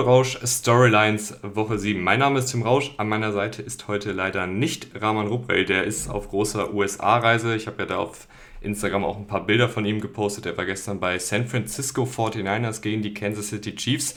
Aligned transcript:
Rausch 0.00 0.38
Storylines 0.44 1.38
Woche 1.42 1.78
7. 1.78 2.02
Mein 2.02 2.18
Name 2.18 2.38
ist 2.40 2.46
Tim 2.46 2.62
Rausch. 2.62 2.92
An 2.98 3.08
meiner 3.08 3.32
Seite 3.32 3.62
ist 3.62 3.88
heute 3.88 4.12
leider 4.12 4.46
nicht 4.46 4.88
Rahman 4.94 5.26
Ruprell. 5.26 5.64
Der 5.64 5.84
ist 5.84 6.08
auf 6.08 6.28
großer 6.28 6.74
USA-Reise. 6.74 7.56
Ich 7.56 7.66
habe 7.66 7.82
ja 7.82 7.86
da 7.86 7.98
auf 7.98 8.28
Instagram 8.60 9.04
auch 9.04 9.16
ein 9.16 9.26
paar 9.26 9.46
Bilder 9.46 9.68
von 9.68 9.84
ihm 9.84 10.00
gepostet. 10.00 10.46
Er 10.46 10.56
war 10.56 10.66
gestern 10.66 11.00
bei 11.00 11.18
San 11.18 11.46
Francisco 11.46 12.04
49ers 12.04 12.82
gegen 12.82 13.02
die 13.02 13.14
Kansas 13.14 13.48
City 13.48 13.74
Chiefs. 13.74 14.16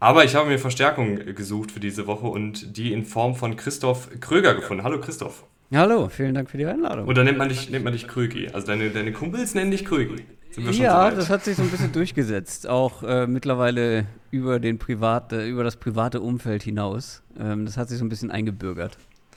Aber 0.00 0.24
ich 0.24 0.34
habe 0.34 0.48
mir 0.48 0.58
Verstärkung 0.58 1.16
gesucht 1.34 1.70
für 1.70 1.80
diese 1.80 2.06
Woche 2.06 2.26
und 2.26 2.76
die 2.76 2.92
in 2.92 3.04
Form 3.04 3.34
von 3.34 3.56
Christoph 3.56 4.08
Kröger 4.20 4.54
gefunden. 4.54 4.84
Hallo 4.84 5.00
Christoph. 5.00 5.44
Hallo, 5.72 6.08
vielen 6.08 6.34
Dank 6.34 6.50
für 6.50 6.58
die 6.58 6.66
Einladung. 6.66 7.08
Oder 7.08 7.24
nennt 7.24 7.38
man 7.38 7.48
dich, 7.48 7.70
nennt 7.70 7.84
man 7.84 7.94
dich 7.94 8.06
Krögi? 8.06 8.48
Also 8.52 8.66
deine, 8.66 8.90
deine 8.90 9.12
Kumpels 9.12 9.54
nennen 9.54 9.70
dich 9.70 9.84
Krögi. 9.84 10.24
Ja, 10.56 11.10
das 11.10 11.30
hat 11.30 11.44
sich 11.44 11.56
so 11.56 11.62
ein 11.62 11.70
bisschen 11.70 11.92
durchgesetzt. 11.92 12.66
Auch 12.68 13.02
äh, 13.02 13.26
mittlerweile 13.26 14.06
über, 14.30 14.60
den 14.60 14.78
Privat, 14.78 15.32
äh, 15.32 15.46
über 15.46 15.64
das 15.64 15.76
private 15.76 16.20
Umfeld 16.20 16.62
hinaus. 16.62 17.22
Ähm, 17.38 17.66
das 17.66 17.76
hat 17.76 17.88
sich 17.88 17.98
so 17.98 18.04
ein 18.04 18.08
bisschen 18.08 18.30
eingebürgert. 18.30 18.96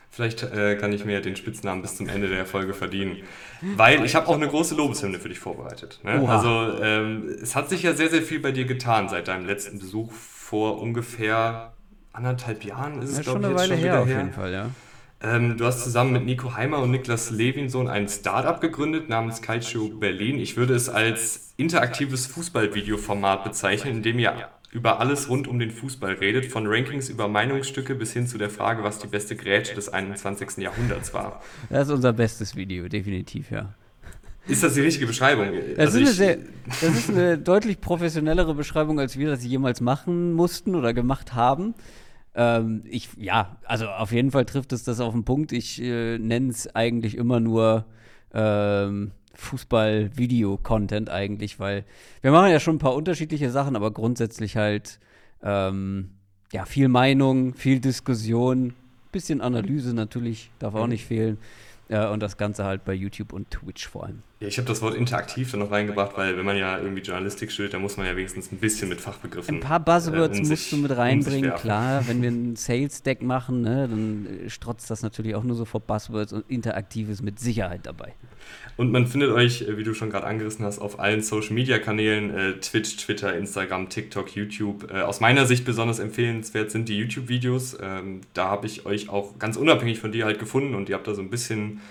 Vielleicht 0.10 0.42
äh, 0.42 0.76
kann 0.78 0.94
ich 0.94 1.06
mir 1.06 1.22
den 1.22 1.36
Spitznamen 1.36 1.84
bis 1.84 1.98
zum 1.98 2.08
Ende 2.10 2.28
der 2.28 2.46
Folge 2.46 2.74
verdienen. 2.74 3.18
Weil 3.76 4.04
ich 4.04 4.16
habe 4.16 4.28
auch 4.28 4.36
eine 4.36 4.48
große 4.48 4.74
Lobeshymne 4.74 5.20
für 5.20 5.30
dich 5.30 5.38
vorbereitet. 5.38 6.00
Ne? 6.04 6.28
Also 6.28 6.82
ähm, 6.82 7.30
es 7.42 7.56
hat 7.56 7.70
sich 7.70 7.84
ja 7.84 7.94
sehr, 7.94 8.10
sehr 8.10 8.24
viel 8.24 8.40
bei 8.40 8.52
dir 8.52 8.66
getan 8.66 9.10
seit 9.10 9.28
deinem 9.28 9.46
letzten 9.46 9.78
Besuch 9.78 10.12
vor 10.12 10.82
ungefähr 10.82 11.74
anderthalb 12.14 12.64
Jahren. 12.64 13.02
Ist 13.02 13.12
es, 13.12 13.18
ja, 13.18 13.34
glaube 13.34 13.46
ich, 13.46 13.50
jetzt 13.52 13.68
schon 13.68 13.78
wieder 13.78 13.92
her. 13.92 14.02
Auf 14.02 14.08
jeden 14.08 14.32
Fall, 14.32 14.52
ja. 14.52 14.70
Ähm, 15.20 15.58
du 15.58 15.66
hast 15.66 15.84
zusammen 15.84 16.14
mit 16.14 16.26
Nico 16.26 16.56
Heimer 16.56 16.80
und 16.80 16.92
Niklas 16.92 17.32
Levinson 17.32 17.88
ein 17.88 18.08
Startup 18.08 18.62
gegründet 18.62 19.10
namens 19.10 19.42
Calcio 19.42 19.90
Berlin. 19.90 20.40
Ich 20.40 20.58
würde 20.58 20.76
es 20.76 20.90
als 20.90 21.54
interaktives 21.58 22.28
Fußballvideoformat 22.28 23.44
bezeichnen, 23.44 23.98
in 23.98 24.04
dem 24.04 24.20
ihr 24.20 24.50
über 24.72 25.00
alles 25.00 25.28
rund 25.30 25.48
um 25.48 25.58
den 25.58 25.72
Fußball 25.72 26.14
redet, 26.14 26.46
von 26.46 26.68
Rankings 26.68 27.10
über 27.10 27.28
Meinungsstücke 27.28 27.96
bis 27.96 28.14
hin 28.14 28.28
zu 28.28 28.38
der 28.38 28.52
Frage, 28.52 28.84
was 28.84 29.00
die 29.00 29.08
beste 29.08 29.36
Grätsche 29.36 29.74
des 29.74 29.90
21. 29.90 30.58
Jahrhunderts 30.58 31.14
war. 31.14 31.42
Das 31.70 31.88
ist 31.88 31.94
unser 31.94 32.14
bestes 32.14 32.56
Video, 32.56 32.88
definitiv, 32.88 33.50
ja. 33.50 33.74
Ist 34.48 34.64
das 34.64 34.76
die 34.76 34.82
richtige 34.82 35.08
Beschreibung? 35.08 35.48
Das, 35.76 35.88
also 35.88 36.00
ist, 36.00 36.08
eine 36.08 36.14
sehr, 36.14 36.38
das 36.66 36.96
ist 36.96 37.10
eine 37.10 37.38
deutlich 37.40 37.82
professionellere 37.82 38.54
Beschreibung, 38.54 39.00
als 39.00 39.18
wir 39.18 39.30
das 39.30 39.44
jemals 39.44 39.82
machen 39.82 40.34
mussten 40.34 40.76
oder 40.76 40.94
gemacht 40.94 41.34
haben. 41.34 41.74
Ähm, 42.38 42.84
ich, 42.86 43.10
ja, 43.18 43.58
also 43.66 43.88
auf 43.88 44.12
jeden 44.12 44.30
Fall 44.30 44.46
trifft 44.46 44.72
es 44.72 44.84
das 44.84 45.00
auf 45.00 45.14
den 45.14 45.26
Punkt. 45.26 45.52
Ich 45.52 45.82
äh, 45.82 46.20
nenne 46.20 46.52
es 46.52 46.74
eigentlich 46.76 47.18
immer 47.18 47.40
nur 47.40 47.86
ähm, 48.32 49.12
Fußball-Video-Content 49.34 51.10
eigentlich, 51.10 51.60
weil 51.60 51.84
wir 52.22 52.32
machen 52.32 52.52
ja 52.52 52.60
schon 52.60 52.76
ein 52.76 52.80
paar 52.80 52.94
unterschiedliche 52.94 53.50
Sachen, 53.50 53.76
aber 53.76 53.90
grundsätzlich 53.90 54.56
halt 54.56 55.00
ähm, 55.42 56.12
ja 56.54 56.66
viel 56.66 56.90
Meinung, 56.90 57.56
viel 57.56 57.80
Diskussion, 57.80 58.74
bisschen 59.12 59.42
Analyse 59.42 59.96
natürlich, 59.96 60.52
darf 60.60 60.76
auch 60.76 60.84
mhm. 60.84 60.92
nicht 60.92 61.06
fehlen. 61.06 61.40
Ja, 61.90 62.12
und 62.12 62.22
das 62.22 62.38
Ganze 62.38 62.66
halt 62.66 62.86
bei 62.86 62.94
YouTube 62.94 63.34
und 63.34 63.50
Twitch 63.50 63.88
vor 63.88 64.04
allem. 64.06 64.22
Ja, 64.40 64.48
ich 64.48 64.60
habe 64.60 64.68
das 64.68 64.84
Wort 64.84 64.94
interaktiv 64.94 65.50
dann 65.50 65.62
noch 65.62 65.72
reingebracht, 65.72 66.16
weil 66.16 66.38
wenn 66.38 66.46
man 66.46 66.56
ja 66.58 66.78
irgendwie 66.78 67.02
Journalistik 67.02 67.52
studiert, 67.52 67.74
dann 67.74 67.82
muss 67.82 67.98
man 67.98 68.06
ja 68.06 68.16
wenigstens 68.16 68.52
ein 68.52 68.60
bisschen 68.60 68.88
mit 68.88 69.02
Fachbegriffen. 69.02 69.56
Ein 69.56 69.62
paar 69.62 69.80
Buzzwords 69.80 70.38
äh, 70.38 70.44
musst 70.44 70.72
du 70.72 70.78
mit 70.78 70.96
reinbringen, 70.96 71.56
klar. 71.56 72.04
Wenn 72.08 72.22
wir 72.22 72.30
ein 72.30 72.56
Sales-Deck 72.56 73.24
machen, 73.24 73.62
ne, 73.62 73.88
dann 73.90 74.28
strotzt 74.48 74.92
das 74.92 75.02
natürlich 75.02 75.34
auch 75.34 75.44
nur 75.44 75.56
so 75.56 75.66
vor 75.66 75.82
Buzzwords 75.82 76.34
und 76.34 76.48
Interaktives 76.50 77.24
mit 77.24 77.40
Sicherheit 77.40 77.88
dabei. 77.88 78.14
Und 78.76 78.92
man 78.92 79.08
findet 79.08 79.32
euch, 79.32 79.64
äh, 79.64 79.76
wie 79.78 79.84
du 79.84 79.96
schon 79.96 80.12
gerade 80.12 80.28
angerissen 80.28 80.64
hast, 80.64 80.78
auf 80.78 81.00
allen 81.00 81.24
Social-Media-Kanälen, 81.24 82.30
äh, 82.30 82.54
Twitch, 82.60 82.98
Twitter, 82.98 83.36
Instagram, 83.36 83.90
TikTok, 83.90 84.36
YouTube. 84.36 84.92
Äh, 84.92 85.02
aus 85.02 85.20
meiner 85.20 85.48
Sicht 85.48 85.66
besonders 85.66 85.98
empfehlenswert 85.98 86.70
sind 86.70 86.90
die 86.90 86.98
YouTube-Videos. 87.00 87.80
Ähm, 87.82 88.22
da 88.36 88.50
habe 88.50 88.68
ich 88.68 88.86
euch 88.86 89.10
auch 89.10 89.40
ganz 89.40 89.58
unabhängig 89.58 90.00
von 90.00 90.12
dir 90.12 90.26
halt 90.26 90.38
gefunden 90.38 90.76
und 90.76 90.90
ihr 90.90 90.96
habt 90.96 91.08
da 91.08 91.16
so 91.16 91.24
ein 91.24 91.32
bisschen 91.32 91.82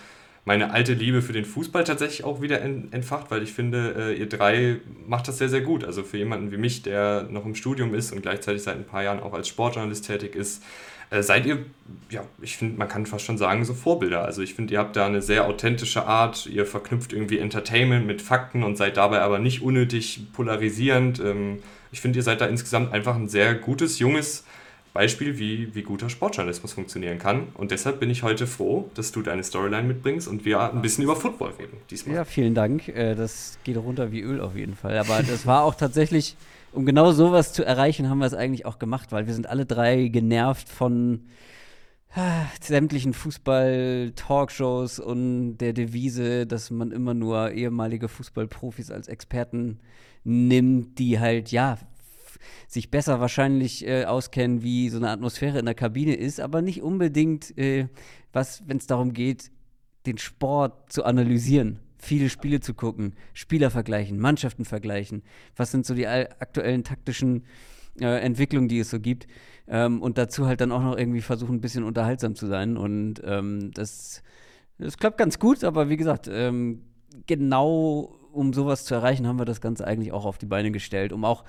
meine 0.46 0.70
alte 0.70 0.94
Liebe 0.94 1.22
für 1.22 1.32
den 1.32 1.44
Fußball 1.44 1.82
tatsächlich 1.82 2.22
auch 2.24 2.40
wieder 2.40 2.62
entfacht, 2.62 3.32
weil 3.32 3.42
ich 3.42 3.52
finde, 3.52 3.94
äh, 3.98 4.14
ihr 4.14 4.28
drei 4.28 4.76
macht 5.06 5.26
das 5.26 5.38
sehr, 5.38 5.48
sehr 5.48 5.60
gut. 5.60 5.84
Also 5.84 6.04
für 6.04 6.18
jemanden 6.18 6.52
wie 6.52 6.56
mich, 6.56 6.82
der 6.82 7.24
noch 7.24 7.44
im 7.44 7.56
Studium 7.56 7.94
ist 7.94 8.12
und 8.12 8.22
gleichzeitig 8.22 8.62
seit 8.62 8.76
ein 8.76 8.84
paar 8.84 9.02
Jahren 9.02 9.18
auch 9.18 9.34
als 9.34 9.48
Sportjournalist 9.48 10.06
tätig 10.06 10.36
ist, 10.36 10.62
äh, 11.10 11.20
seid 11.20 11.46
ihr, 11.46 11.64
ja, 12.10 12.22
ich 12.40 12.56
finde, 12.56 12.78
man 12.78 12.88
kann 12.88 13.06
fast 13.06 13.24
schon 13.24 13.38
sagen, 13.38 13.64
so 13.64 13.74
Vorbilder. 13.74 14.24
Also 14.24 14.40
ich 14.40 14.54
finde, 14.54 14.74
ihr 14.74 14.78
habt 14.78 14.94
da 14.94 15.06
eine 15.06 15.20
sehr 15.20 15.46
authentische 15.46 16.06
Art, 16.06 16.46
ihr 16.46 16.64
verknüpft 16.64 17.12
irgendwie 17.12 17.38
Entertainment 17.38 18.06
mit 18.06 18.22
Fakten 18.22 18.62
und 18.62 18.76
seid 18.76 18.98
dabei 18.98 19.22
aber 19.22 19.40
nicht 19.40 19.62
unnötig 19.62 20.28
polarisierend. 20.32 21.18
Ähm, 21.18 21.58
ich 21.90 22.00
finde, 22.00 22.20
ihr 22.20 22.22
seid 22.22 22.40
da 22.40 22.46
insgesamt 22.46 22.92
einfach 22.92 23.16
ein 23.16 23.28
sehr 23.28 23.56
gutes, 23.56 23.98
junges 23.98 24.44
Beispiel, 24.96 25.38
wie, 25.38 25.74
wie 25.74 25.82
guter 25.82 26.08
Sportjournalismus 26.08 26.72
funktionieren 26.72 27.18
kann. 27.18 27.48
Und 27.52 27.70
deshalb 27.70 28.00
bin 28.00 28.08
ich 28.08 28.22
heute 28.22 28.46
froh, 28.46 28.90
dass 28.94 29.12
du 29.12 29.20
deine 29.20 29.44
Storyline 29.44 29.86
mitbringst 29.86 30.26
und 30.26 30.46
wir 30.46 30.72
ein 30.72 30.80
bisschen 30.80 31.04
über 31.04 31.16
Football 31.16 31.52
reden 31.58 31.76
diesmal. 31.90 32.16
Ja, 32.16 32.24
vielen 32.24 32.54
Dank. 32.54 32.88
Äh, 32.88 33.14
das 33.14 33.58
geht 33.62 33.76
runter 33.76 34.10
wie 34.10 34.22
Öl 34.22 34.40
auf 34.40 34.56
jeden 34.56 34.74
Fall. 34.74 34.96
Aber 34.96 35.22
das 35.22 35.46
war 35.46 35.64
auch 35.64 35.74
tatsächlich, 35.74 36.36
um 36.72 36.86
genau 36.86 37.12
sowas 37.12 37.52
zu 37.52 37.62
erreichen, 37.62 38.08
haben 38.08 38.18
wir 38.18 38.26
es 38.26 38.32
eigentlich 38.32 38.64
auch 38.64 38.78
gemacht, 38.78 39.12
weil 39.12 39.26
wir 39.26 39.34
sind 39.34 39.48
alle 39.48 39.66
drei 39.66 40.08
genervt 40.08 40.70
von 40.70 41.26
ah, 42.14 42.46
sämtlichen 42.62 43.12
Fußball-Talkshows 43.12 44.98
und 44.98 45.58
der 45.58 45.74
Devise, 45.74 46.46
dass 46.46 46.70
man 46.70 46.90
immer 46.90 47.12
nur 47.12 47.50
ehemalige 47.52 48.08
Fußballprofis 48.08 48.90
als 48.90 49.08
Experten 49.08 49.78
nimmt, 50.24 50.98
die 50.98 51.20
halt, 51.20 51.52
ja, 51.52 51.76
sich 52.68 52.90
besser 52.90 53.20
wahrscheinlich 53.20 53.86
äh, 53.86 54.04
auskennen, 54.04 54.62
wie 54.62 54.88
so 54.88 54.98
eine 54.98 55.10
Atmosphäre 55.10 55.58
in 55.58 55.66
der 55.66 55.74
Kabine 55.74 56.14
ist, 56.14 56.40
aber 56.40 56.62
nicht 56.62 56.82
unbedingt, 56.82 57.56
äh, 57.58 57.88
was, 58.32 58.62
wenn 58.66 58.78
es 58.78 58.86
darum 58.86 59.12
geht, 59.12 59.50
den 60.06 60.18
Sport 60.18 60.92
zu 60.92 61.04
analysieren, 61.04 61.80
viele 61.98 62.28
Spiele 62.28 62.60
zu 62.60 62.74
gucken, 62.74 63.14
Spieler 63.34 63.70
vergleichen, 63.70 64.18
Mannschaften 64.18 64.64
vergleichen. 64.64 65.22
Was 65.56 65.70
sind 65.70 65.84
so 65.84 65.94
die 65.94 66.06
aktuellen 66.06 66.84
taktischen 66.84 67.44
äh, 68.00 68.20
Entwicklungen, 68.20 68.68
die 68.68 68.78
es 68.78 68.90
so 68.90 69.00
gibt? 69.00 69.26
Ähm, 69.68 70.00
und 70.00 70.18
dazu 70.18 70.46
halt 70.46 70.60
dann 70.60 70.72
auch 70.72 70.82
noch 70.82 70.96
irgendwie 70.96 71.22
versuchen, 71.22 71.56
ein 71.56 71.60
bisschen 71.60 71.84
unterhaltsam 71.84 72.34
zu 72.34 72.46
sein. 72.46 72.76
Und 72.76 73.20
ähm, 73.24 73.72
das, 73.72 74.22
das 74.78 74.96
klappt 74.96 75.18
ganz 75.18 75.38
gut, 75.38 75.64
aber 75.64 75.88
wie 75.88 75.96
gesagt, 75.96 76.28
ähm, 76.30 76.82
genau 77.26 78.16
um 78.32 78.52
sowas 78.52 78.84
zu 78.84 78.94
erreichen, 78.94 79.26
haben 79.26 79.38
wir 79.38 79.46
das 79.46 79.60
Ganze 79.60 79.86
eigentlich 79.86 80.12
auch 80.12 80.26
auf 80.26 80.38
die 80.38 80.46
Beine 80.46 80.70
gestellt, 80.70 81.12
um 81.12 81.24
auch 81.24 81.44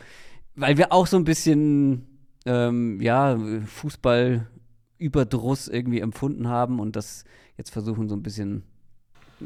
weil 0.57 0.77
wir 0.77 0.91
auch 0.91 1.07
so 1.07 1.17
ein 1.17 1.23
bisschen, 1.23 2.05
ähm, 2.45 2.99
ja, 2.99 3.37
Fußballüberdruss 3.65 5.69
irgendwie 5.69 6.01
empfunden 6.01 6.49
haben 6.49 6.79
und 6.79 6.95
das 6.95 7.23
jetzt 7.57 7.69
versuchen 7.69 8.09
so 8.09 8.15
ein 8.15 8.23
bisschen 8.23 8.63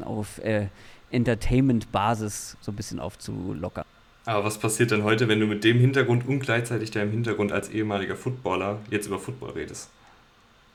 auf 0.00 0.38
äh, 0.38 0.68
Entertainment-Basis 1.10 2.56
so 2.60 2.72
ein 2.72 2.76
bisschen 2.76 2.98
aufzulockern. 2.98 3.84
Aber 4.24 4.44
was 4.44 4.58
passiert 4.58 4.90
denn 4.90 5.02
heute, 5.02 5.28
wenn 5.28 5.40
du 5.40 5.46
mit 5.46 5.64
dem 5.64 5.78
Hintergrund 5.78 6.26
und 6.26 6.40
gleichzeitig 6.40 6.90
deinem 6.90 7.10
Hintergrund 7.10 7.52
als 7.52 7.68
ehemaliger 7.68 8.16
Footballer 8.16 8.78
jetzt 8.90 9.06
über 9.06 9.18
Football 9.18 9.50
redest? 9.50 9.90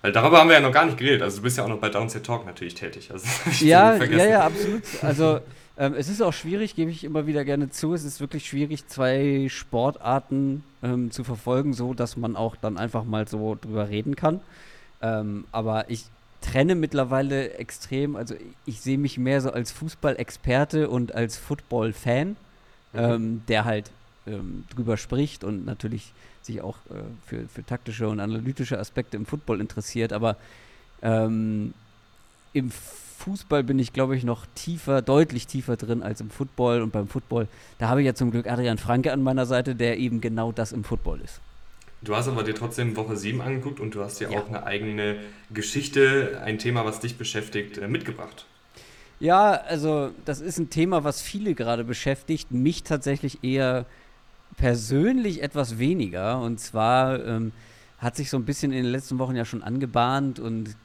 Weil 0.02 0.12
darüber 0.12 0.40
haben 0.40 0.50
wir 0.50 0.56
ja 0.56 0.62
noch 0.62 0.72
gar 0.72 0.86
nicht 0.86 0.98
geredet. 0.98 1.22
Also 1.22 1.38
du 1.38 1.44
bist 1.44 1.58
ja 1.58 1.64
auch 1.64 1.70
noch 1.70 1.80
bei 1.80 1.90
Downset 1.90 2.26
Talk 2.26 2.46
natürlich 2.46 2.76
tätig. 2.76 3.10
Also, 3.12 3.26
ja, 3.66 3.96
ja, 3.96 4.28
ja, 4.28 4.46
absolut. 4.46 4.84
Also 5.02 5.40
ähm, 5.78 5.94
es 5.94 6.10
ist 6.10 6.22
auch 6.22 6.34
schwierig, 6.34 6.76
gebe 6.76 6.90
ich 6.90 7.04
immer 7.04 7.28
wieder 7.28 7.46
gerne 7.46 7.70
zu. 7.70 7.94
Es 7.94 8.04
ist 8.04 8.20
wirklich 8.20 8.48
schwierig, 8.48 8.88
zwei 8.88 9.48
Sportarten 9.50 10.64
ähm, 10.82 11.12
zu 11.12 11.24
verfolgen, 11.24 11.74
so 11.74 11.94
dass 11.94 12.18
man 12.18 12.36
auch 12.36 12.56
dann 12.56 12.78
einfach 12.78 13.04
mal 13.04 13.28
so 13.28 13.58
drüber 13.60 13.90
reden 13.90 14.16
kann. 14.16 14.42
Ähm, 15.02 15.46
aber 15.52 15.90
ich 15.90 16.06
trenne 16.42 16.76
mittlerweile 16.76 17.54
extrem, 17.54 18.16
also 18.16 18.36
ich, 18.36 18.42
ich 18.66 18.82
sehe 18.82 18.98
mich 18.98 19.18
mehr 19.18 19.42
so 19.42 19.52
als 19.52 19.72
Fußballexperte 19.72 20.90
und 20.90 21.14
als 21.14 21.38
Football-Fan, 21.38 22.30
mhm. 22.30 22.36
Ähm, 22.94 23.42
der 23.48 23.66
halt 23.66 23.92
ähm, 24.26 24.64
drüber 24.74 24.98
spricht 24.98 25.44
und 25.44 25.66
natürlich 25.66 26.14
sich 26.42 26.62
auch 26.62 26.78
äh, 26.90 27.04
für, 27.26 27.48
für 27.48 27.64
taktische 27.64 28.08
und 28.08 28.20
analytische 28.20 28.80
Aspekte 28.80 29.18
im 29.18 29.26
Football 29.26 29.62
interessiert. 29.62 30.14
Aber 30.14 30.38
ähm, 31.04 31.74
im 32.54 32.72
Fußball 33.18 33.64
bin 33.64 33.80
ich, 33.80 33.94
glaube 33.94 34.16
ich, 34.16 34.24
noch 34.24 34.46
tiefer, 34.54 35.02
deutlich 35.02 35.48
tiefer 35.48 35.76
drin 35.76 36.04
als 36.04 36.22
im 36.22 36.30
Football. 36.30 36.82
Und 36.82 36.92
beim 36.92 37.08
Football, 37.08 37.48
da 37.80 37.90
habe 37.90 38.02
ich 38.02 38.06
ja 38.06 38.14
zum 38.14 38.32
Glück 38.32 38.48
Adrian 38.48 38.78
Franke 38.78 39.12
an 39.12 39.24
meiner 39.24 39.46
Seite, 39.46 39.76
der 39.76 39.98
eben 39.98 40.22
genau 40.22 40.52
das 40.52 40.72
im 40.72 40.84
Football 40.84 41.22
ist. 41.22 41.42
Du 42.02 42.16
hast 42.16 42.28
aber 42.28 42.44
dir 42.44 42.54
trotzdem 42.54 42.96
Woche 42.96 43.18
7 43.18 43.42
angeguckt 43.42 43.80
und 43.80 43.96
du 43.96 44.04
hast 44.04 44.20
dir 44.20 44.30
ja. 44.30 44.40
auch 44.40 44.48
eine 44.48 44.64
eigene 44.66 45.18
Geschichte, 45.52 46.42
ein 46.46 46.60
Thema, 46.60 46.86
was 46.86 47.00
dich 47.00 47.18
beschäftigt, 47.18 47.80
äh, 47.80 47.88
mitgebracht. 47.88 48.46
Ja, 49.20 49.54
also 49.54 50.12
das 50.26 50.40
ist 50.40 50.60
ein 50.60 50.70
Thema, 50.70 51.04
was 51.04 51.22
viele 51.22 51.56
gerade 51.56 51.84
beschäftigt, 51.84 52.52
mich 52.52 52.84
tatsächlich 52.84 53.44
eher 53.44 53.88
persönlich 54.58 55.42
etwas 55.42 55.80
weniger. 55.80 56.40
Und 56.40 56.60
zwar 56.60 57.26
ähm, 57.26 57.52
hat 57.98 58.16
sich 58.16 58.30
so 58.30 58.38
ein 58.38 58.46
bisschen 58.46 58.72
in 58.72 58.84
den 58.84 58.92
letzten 58.92 59.18
Wochen 59.18 59.36
ja 59.36 59.44
schon 59.44 59.64
angebahnt 59.64 60.40
und 60.40 60.76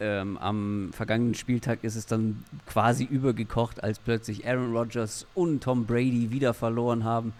ähm, 0.00 0.38
am 0.38 0.90
vergangenen 0.92 1.34
Spieltag 1.34 1.82
ist 1.82 1.96
es 1.96 2.06
dann 2.06 2.44
quasi 2.66 3.04
übergekocht, 3.04 3.82
als 3.82 3.98
plötzlich 3.98 4.46
Aaron 4.46 4.76
Rodgers 4.76 5.26
und 5.34 5.62
Tom 5.62 5.86
Brady 5.86 6.30
wieder 6.30 6.54
verloren 6.54 7.04
haben 7.04 7.32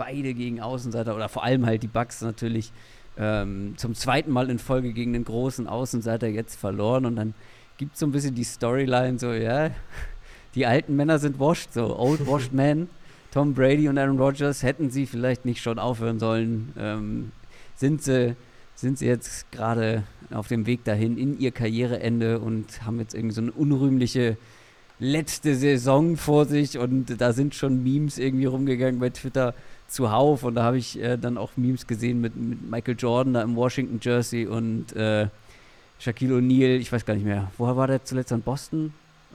beide 0.00 0.32
gegen 0.32 0.62
Außenseiter 0.62 1.14
oder 1.14 1.28
vor 1.28 1.44
allem 1.44 1.66
halt 1.66 1.82
die 1.82 1.86
Bucks 1.86 2.22
natürlich 2.22 2.72
ähm, 3.18 3.74
zum 3.76 3.94
zweiten 3.94 4.30
Mal 4.30 4.48
in 4.48 4.58
Folge 4.58 4.94
gegen 4.94 5.12
den 5.12 5.24
großen 5.24 5.66
Außenseiter 5.66 6.26
jetzt 6.26 6.58
verloren 6.58 7.04
und 7.04 7.16
dann 7.16 7.34
gibt 7.76 7.94
es 7.94 8.00
so 8.00 8.06
ein 8.06 8.12
bisschen 8.12 8.34
die 8.34 8.44
Storyline 8.44 9.18
so, 9.18 9.32
ja, 9.32 9.70
die 10.54 10.64
alten 10.64 10.96
Männer 10.96 11.18
sind 11.18 11.38
washed, 11.38 11.74
so 11.74 11.98
old 11.98 12.26
washed 12.26 12.52
men. 12.54 12.88
Tom 13.30 13.52
Brady 13.52 13.90
und 13.90 13.98
Aaron 13.98 14.18
Rodgers 14.18 14.62
hätten 14.62 14.90
sie 14.90 15.04
vielleicht 15.04 15.44
nicht 15.44 15.62
schon 15.62 15.78
aufhören 15.78 16.18
sollen. 16.18 16.72
Ähm, 16.78 17.32
sind 17.76 18.02
sie 18.02 18.34
sind 18.80 18.98
sie 18.98 19.06
jetzt 19.06 19.50
gerade 19.52 20.04
auf 20.30 20.48
dem 20.48 20.66
Weg 20.66 20.84
dahin 20.84 21.18
in 21.18 21.38
ihr 21.38 21.50
Karriereende 21.50 22.38
und 22.38 22.84
haben 22.84 22.98
jetzt 23.00 23.14
irgendwie 23.14 23.34
so 23.34 23.42
eine 23.42 23.52
unrühmliche 23.52 24.36
letzte 24.98 25.54
Saison 25.54 26.16
vor 26.16 26.44
sich 26.44 26.78
und 26.78 27.20
da 27.20 27.32
sind 27.32 27.54
schon 27.54 27.82
Memes 27.82 28.18
irgendwie 28.18 28.44
rumgegangen 28.44 29.00
bei 29.00 29.10
Twitter 29.10 29.54
zuhauf 29.88 30.44
und 30.44 30.54
da 30.54 30.62
habe 30.62 30.78
ich 30.78 31.00
äh, 31.00 31.16
dann 31.16 31.38
auch 31.38 31.52
Memes 31.56 31.86
gesehen 31.86 32.20
mit, 32.20 32.36
mit, 32.36 32.70
Michael 32.70 32.96
Jordan 32.98 33.34
da 33.34 33.42
im 33.42 33.56
Washington 33.56 33.98
Jersey 34.00 34.46
und 34.46 34.94
äh, 34.94 35.28
Shaquille 35.98 36.36
O'Neal, 36.36 36.78
ich 36.78 36.92
weiß 36.92 37.04
gar 37.04 37.14
nicht 37.14 37.24
mehr, 37.24 37.50
woher 37.58 37.76
war 37.76 37.86
der 37.86 38.04
zuletzt 38.04 38.32
an 38.32 38.42
Boston? 38.42 38.92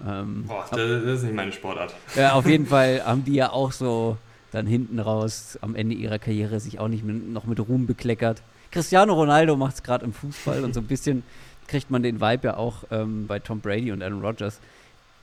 Ähm, 0.08 0.46
Boah, 0.48 0.66
das 0.72 0.80
ist 0.80 1.24
nicht 1.24 1.36
meine 1.36 1.52
Sportart. 1.52 1.94
Ja, 2.16 2.34
auf 2.34 2.48
jeden 2.48 2.66
Fall 2.68 3.04
haben 3.04 3.26
die 3.26 3.36
ja 3.36 3.52
auch 3.52 3.72
so 3.72 4.18
dann 4.52 4.68
hinten 4.68 5.00
raus 5.00 5.58
am 5.62 5.76
Ende 5.76 5.96
ihrer 5.96 6.20
Karriere 6.20 6.60
sich 6.60 6.80
auch 6.80 6.88
nicht 6.88 7.04
mit, 7.04 7.28
noch 7.28 7.46
mit 7.46 7.60
Ruhm 7.60 7.88
bekleckert. 7.88 8.42
Cristiano 8.72 9.14
Ronaldo 9.14 9.56
macht 9.56 9.76
es 9.76 9.84
gerade 9.84 10.06
im 10.06 10.14
Fußball 10.14 10.64
und 10.64 10.74
so 10.74 10.82
ein 10.82 10.88
bisschen 10.88 11.24
kriegt 11.68 11.90
man 11.90 12.04
den 12.04 12.22
Vibe 12.22 12.48
ja 12.48 12.58
auch 12.58 12.84
ähm, 12.92 13.28
bei 13.28 13.40
Tom 13.40 13.60
Brady 13.60 13.92
und 13.92 14.04
Aaron 14.04 14.22
Rodgers. 14.22 14.60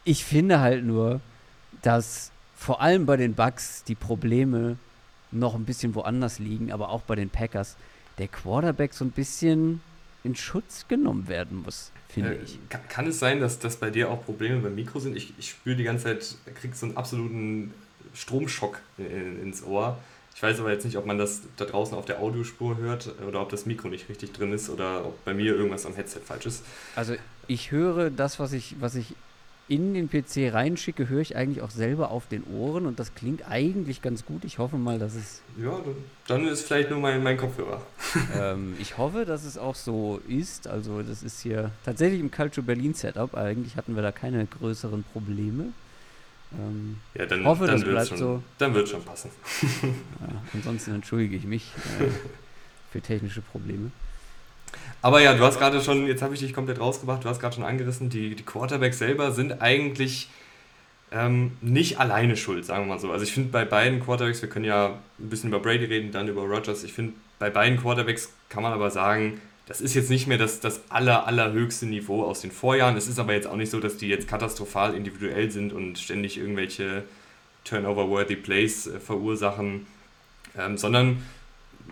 Ich 0.05 0.25
finde 0.25 0.61
halt 0.61 0.85
nur, 0.85 1.21
dass 1.83 2.31
vor 2.57 2.81
allem 2.81 3.07
bei 3.07 3.17
den 3.17 3.35
Bucks 3.35 3.85
die 3.85 3.95
Probleme 3.95 4.77
noch 5.31 5.55
ein 5.55 5.65
bisschen 5.65 5.95
woanders 5.95 6.39
liegen, 6.39 6.73
aber 6.73 6.91
auch 6.91 7.03
bei 7.03 7.15
den 7.15 7.31
Packers 7.31 7.77
der 8.19 8.29
Quarterback 8.29 8.93
so 8.93 9.05
ein 9.05 9.11
bisschen 9.11 9.81
in 10.25 10.37
Schutz 10.37 10.87
genommen 10.87 11.27
werden 11.29 11.63
muss, 11.63 11.91
finde 12.09 12.37
äh, 12.37 12.43
ich. 12.43 12.59
Kann, 12.69 12.81
kann, 12.89 13.07
es 13.07 13.19
sein, 13.19 13.41
dass, 13.41 13.59
dass 13.59 13.77
bei 13.77 13.91
dir 13.91 14.11
auch 14.11 14.25
Probleme 14.25 14.61
beim 14.61 14.75
Mikro 14.75 15.01
sind? 15.01 15.17
Ich, 15.17 15.33
ich 15.39 15.51
spüre 15.51 15.77
die 15.77 15.85
ganze 15.85 16.05
Zeit, 16.05 16.37
kriegst 16.55 16.81
so 16.81 16.87
einen 16.87 16.97
absoluten 16.97 17.75
Stromschock 18.15 18.81
in, 18.99 19.43
ins 19.43 19.65
Ohr. 19.65 19.99
Ich 20.35 20.43
weiß 20.43 20.61
aber 20.61 20.73
jetzt 20.73 20.85
nicht, 20.85 20.97
ob 20.97 21.07
man 21.07 21.19
das 21.19 21.43
da 21.57 21.65
draußen 21.65 21.97
auf 21.97 22.05
der 22.05 22.21
Audiospur 22.21 22.77
hört 22.77 23.15
oder 23.27 23.41
ob 23.41 23.51
das 23.51 23.67
Mikro 23.67 23.89
nicht 23.89 24.09
richtig 24.09 24.33
drin 24.33 24.53
ist 24.53 24.71
oder 24.71 25.05
ob 25.07 25.25
bei 25.25 25.35
mir 25.35 25.55
irgendwas 25.55 25.87
am 25.87 25.95
Headset 25.95 26.21
falsch 26.25 26.47
ist. 26.47 26.65
Also 26.97 27.15
ich 27.47 27.71
höre 27.71 28.11
das, 28.11 28.41
was 28.41 28.53
ich, 28.53 28.77
was 28.81 28.95
ich 28.95 29.15
in 29.69 29.95
den 29.95 30.11
PC 30.11 30.53
reinschicke, 30.53 31.09
höre 31.09 31.21
ich 31.21 31.37
eigentlich 31.37 31.63
auch 31.63 31.71
selber 31.71 32.11
auf 32.11 32.27
den 32.27 32.45
Ohren 32.45 32.87
und 32.87 32.99
das 32.99 33.15
klingt 33.15 33.49
eigentlich 33.49 34.03
ganz 34.03 34.27
gut. 34.27 34.45
Ich 34.45 34.59
hoffe 34.59 34.77
mal, 34.77 34.99
dass 34.99 35.15
es. 35.15 35.41
Ja, 35.57 35.79
dann 36.27 36.47
ist 36.47 36.67
vielleicht 36.67 36.91
nur 36.91 36.99
mein, 36.99 37.23
mein 37.23 37.37
Kopfhörer. 37.37 37.81
ähm, 38.37 38.75
ich 38.81 38.99
hoffe, 38.99 39.25
dass 39.25 39.45
es 39.45 39.57
auch 39.57 39.75
so 39.75 40.21
ist. 40.29 40.67
Also, 40.67 41.03
das 41.03 41.23
ist 41.23 41.41
hier 41.41 41.71
tatsächlich 41.85 42.21
im 42.21 42.31
Culture 42.31 42.67
Berlin 42.67 42.95
Setup. 42.95 43.35
Eigentlich 43.35 43.77
hatten 43.77 43.95
wir 43.95 44.03
da 44.03 44.13
keine 44.13 44.45
größeren 44.47 45.05
Probleme. 45.13 45.73
Ähm, 46.59 46.99
ja, 47.15 47.27
dann, 47.27 47.45
hoffe, 47.45 47.67
dann 47.67 47.81
das 47.81 47.85
bleibt 47.89 48.09
schon, 48.09 48.19
so. 48.19 48.43
Dann 48.59 48.75
wird 48.75 48.89
schon 48.89 49.03
passen. 49.03 49.31
ja, 49.63 50.43
ansonsten 50.55 50.95
entschuldige 50.95 51.37
ich 51.37 51.45
mich 51.45 51.73
äh, 52.01 52.05
für 52.93 53.01
technische 53.01 53.41
Probleme. 53.41 53.91
Aber 55.01 55.21
ja, 55.21 55.35
du 55.35 55.43
hast 55.43 55.59
gerade 55.59 55.83
schon, 55.83 56.07
jetzt 56.07 56.23
habe 56.23 56.35
ich 56.35 56.41
dich 56.41 56.55
komplett 56.55 56.79
rausgebracht, 56.79 57.25
du 57.25 57.29
hast 57.29 57.41
gerade 57.41 57.55
schon 57.55 57.65
angerissen, 57.65 58.09
die, 58.09 58.35
die 58.35 58.43
Quarterbacks 58.45 58.99
selber 58.99 59.33
sind 59.33 59.61
eigentlich 59.61 60.29
ähm, 61.11 61.53
nicht 61.61 61.99
alleine 61.99 62.37
schuld, 62.37 62.65
sagen 62.65 62.85
wir 62.85 62.95
mal 62.95 63.01
so. 63.01 63.11
Also 63.11 63.25
ich 63.25 63.33
finde 63.33 63.51
bei 63.51 63.65
beiden 63.65 64.01
Quarterbacks, 64.01 64.43
wir 64.43 64.49
können 64.49 64.65
ja 64.65 64.99
ein 65.19 65.29
bisschen 65.29 65.51
über 65.51 65.61
Brady 65.61 65.87
reden, 65.87 66.13
dann 66.13 66.29
über 66.29 66.43
Rodgers, 66.43 66.85
ich 66.85 66.93
finde 66.93 67.15
bei 67.39 67.51
beiden 67.51 67.79
Quarterbacks 67.81 68.33
kann 68.49 68.63
man 68.63 68.73
aber 68.73 68.91
sagen, 68.91 69.41
das 69.67 69.81
ist 69.81 69.95
jetzt 69.95 70.11
nicht 70.11 70.27
mehr 70.27 70.39
das, 70.39 70.61
das 70.61 70.83
aller, 70.91 71.27
allerhöchste 71.27 71.87
Niveau 71.87 72.25
aus 72.25 72.41
den 72.41 72.51
Vorjahren. 72.51 72.97
Es 72.97 73.09
ist 73.09 73.19
aber 73.19 73.33
jetzt 73.33 73.47
auch 73.47 73.57
nicht 73.57 73.71
so, 73.71 73.81
dass 73.81 73.97
die 73.97 74.09
jetzt 74.09 74.29
katastrophal 74.29 74.95
individuell 74.95 75.51
sind 75.51 75.73
und 75.73 75.99
ständig 75.99 76.37
irgendwelche 76.37 77.05
Turnover-worthy 77.65 78.37
Plays 78.37 78.87
äh, 78.87 78.99
verursachen, 78.99 79.87
ähm, 80.59 80.77
sondern 80.77 81.23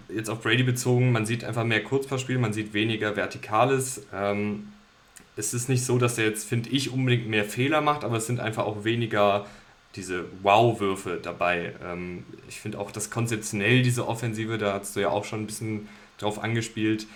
jetzt 0.09 0.31
auf 0.31 0.43
Brady 0.43 0.63
bezogen, 0.63 1.13
man 1.13 1.27
sieht 1.27 1.45
einfach 1.45 1.65
mehr 1.65 1.83
Kurzpassspiel, 1.83 2.39
man 2.39 2.53
sieht 2.53 2.75
weniger 2.75 3.17
Vertikales. 3.17 4.03
Ähm, 4.13 4.73
es 5.37 5.55
ist 5.55 5.69
nicht 5.69 5.85
so, 5.85 5.99
dass 5.99 6.19
er 6.19 6.27
jetzt, 6.27 6.49
finde 6.49 6.71
ich, 6.71 6.91
unbedingt 6.91 7.29
mehr 7.29 7.45
Fehler 7.45 7.81
macht, 7.81 8.05
aber 8.05 8.17
es 8.17 8.27
sind 8.27 8.41
einfach 8.41 8.65
auch 8.65 8.85
weniger 8.85 9.47
diese 9.97 10.25
Wow-Würfe 10.43 11.19
dabei. 11.23 11.73
Ähm, 11.85 12.25
ich 12.49 12.61
finde 12.61 12.79
auch, 12.79 12.91
dass 12.91 13.11
konzeptionell 13.11 13.83
diese 13.83 14.07
Offensive, 14.07 14.59
da 14.59 14.75
hast 14.75 14.97
du 14.97 15.01
ja 15.01 15.09
auch 15.09 15.25
schon 15.25 15.43
ein 15.43 15.47
bisschen 15.47 15.89
drauf 16.19 16.43
angespielt, 16.43 17.07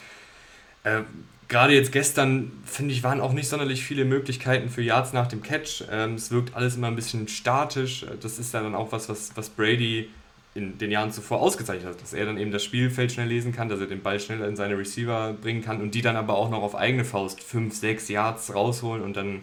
äh, 0.85 1.03
Gerade 1.49 1.75
jetzt 1.75 1.93
gestern, 1.93 2.53
finde 2.65 2.95
ich, 2.95 3.03
waren 3.03 3.21
auch 3.21 3.33
nicht 3.33 3.49
sonderlich 3.49 3.85
viele 3.85 4.05
Möglichkeiten 4.05 4.71
für 4.71 4.81
Yards 4.81 5.13
nach 5.13 5.27
dem 5.27 5.43
Catch. 5.43 5.85
Ähm, 5.91 6.15
es 6.15 6.31
wirkt 6.31 6.57
alles 6.57 6.77
immer 6.77 6.87
ein 6.87 6.97
bisschen 6.97 7.29
statisch. 7.29 8.07
Das 8.21 8.39
ist 8.39 8.55
ja 8.55 8.63
dann 8.63 8.75
auch 8.75 8.93
was, 8.93 9.09
was, 9.09 9.31
was 9.37 9.51
Brady 9.51 10.09
in 10.55 10.79
den 10.79 10.91
Jahren 10.91 11.13
zuvor 11.13 11.41
ausgezeichnet 11.41 11.89
hat, 11.89 12.01
dass 12.01 12.15
er 12.15 12.27
dann 12.27 12.39
eben 12.39 12.51
das 12.51 12.65
Spielfeld 12.65 13.13
schnell 13.13 13.27
lesen 13.27 13.53
kann, 13.53 13.69
dass 13.69 13.81
er 13.81 13.87
den 13.87 14.03
Ball 14.03 14.21
schneller 14.21 14.49
in 14.49 14.57
seine 14.57 14.79
Receiver 14.79 15.35
bringen 15.35 15.63
kann 15.63 15.83
und 15.83 15.95
die 15.95 16.01
dann 16.01 16.17
aber 16.17 16.35
auch 16.35 16.49
noch 16.49 16.63
auf 16.63 16.77
eigene 16.77 17.05
Faust 17.05 17.43
5, 17.43 17.75
6 17.75 18.09
Yards 18.09 18.55
rausholen 18.55 19.03
und 19.03 19.17
dann 19.17 19.41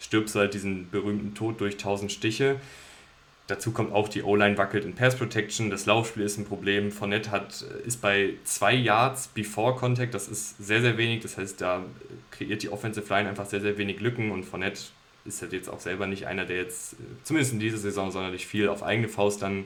stirbst 0.00 0.34
du 0.34 0.40
halt 0.40 0.54
diesen 0.54 0.90
berühmten 0.90 1.34
Tod 1.34 1.60
durch 1.60 1.74
1000 1.74 2.10
Stiche. 2.10 2.56
Dazu 3.50 3.72
kommt 3.72 3.92
auch, 3.92 4.08
die 4.08 4.22
O-Line 4.22 4.56
wackelt 4.56 4.84
in 4.84 4.94
Pass 4.94 5.16
Protection, 5.16 5.70
das 5.70 5.84
Laufspiel 5.86 6.22
ist 6.22 6.38
ein 6.38 6.44
Problem. 6.44 6.92
Fournette 6.92 7.32
hat, 7.32 7.62
ist 7.84 8.00
bei 8.00 8.34
2 8.44 8.74
Yards 8.74 9.28
before 9.28 9.74
Contact, 9.74 10.14
das 10.14 10.28
ist 10.28 10.56
sehr, 10.64 10.80
sehr 10.80 10.96
wenig. 10.96 11.20
Das 11.20 11.36
heißt, 11.36 11.60
da 11.60 11.82
kreiert 12.30 12.62
die 12.62 12.70
Offensive 12.70 13.12
Line 13.12 13.28
einfach 13.28 13.46
sehr, 13.46 13.60
sehr 13.60 13.76
wenig 13.76 14.00
Lücken 14.00 14.30
und 14.30 14.44
Fournette 14.44 14.80
ist 15.24 15.42
halt 15.42 15.52
jetzt 15.52 15.68
auch 15.68 15.80
selber 15.80 16.06
nicht 16.06 16.26
einer, 16.26 16.44
der 16.44 16.58
jetzt, 16.58 16.96
zumindest 17.24 17.52
in 17.52 17.60
dieser 17.60 17.78
Saison, 17.78 18.10
sonderlich 18.10 18.46
viel 18.46 18.68
auf 18.68 18.82
eigene 18.82 19.08
Faust 19.08 19.42
dann 19.42 19.64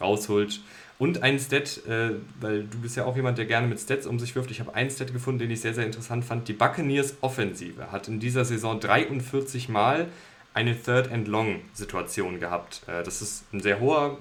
rausholt. 0.00 0.60
Und 0.98 1.24
ein 1.24 1.40
Stat, 1.40 1.80
äh, 1.88 2.12
weil 2.40 2.64
du 2.64 2.78
bist 2.80 2.96
ja 2.96 3.04
auch 3.04 3.16
jemand, 3.16 3.36
der 3.38 3.46
gerne 3.46 3.66
mit 3.66 3.80
Stats 3.80 4.06
um 4.06 4.20
sich 4.20 4.36
wirft. 4.36 4.50
Ich 4.52 4.60
habe 4.60 4.74
einen 4.74 4.90
Stat 4.90 5.12
gefunden, 5.12 5.40
den 5.40 5.50
ich 5.50 5.60
sehr, 5.60 5.74
sehr 5.74 5.84
interessant 5.84 6.24
fand. 6.24 6.46
Die 6.46 6.52
Buccaneers 6.52 7.16
Offensive 7.20 7.90
hat 7.90 8.06
in 8.06 8.20
dieser 8.20 8.44
Saison 8.44 8.78
43 8.78 9.68
Mal 9.68 10.06
eine 10.54 10.80
Third 10.80 11.12
and 11.12 11.28
Long 11.28 11.60
Situation 11.74 12.40
gehabt. 12.40 12.82
Äh, 12.86 13.02
das 13.02 13.20
ist 13.20 13.52
ein 13.52 13.60
sehr 13.60 13.80
hoher 13.80 14.18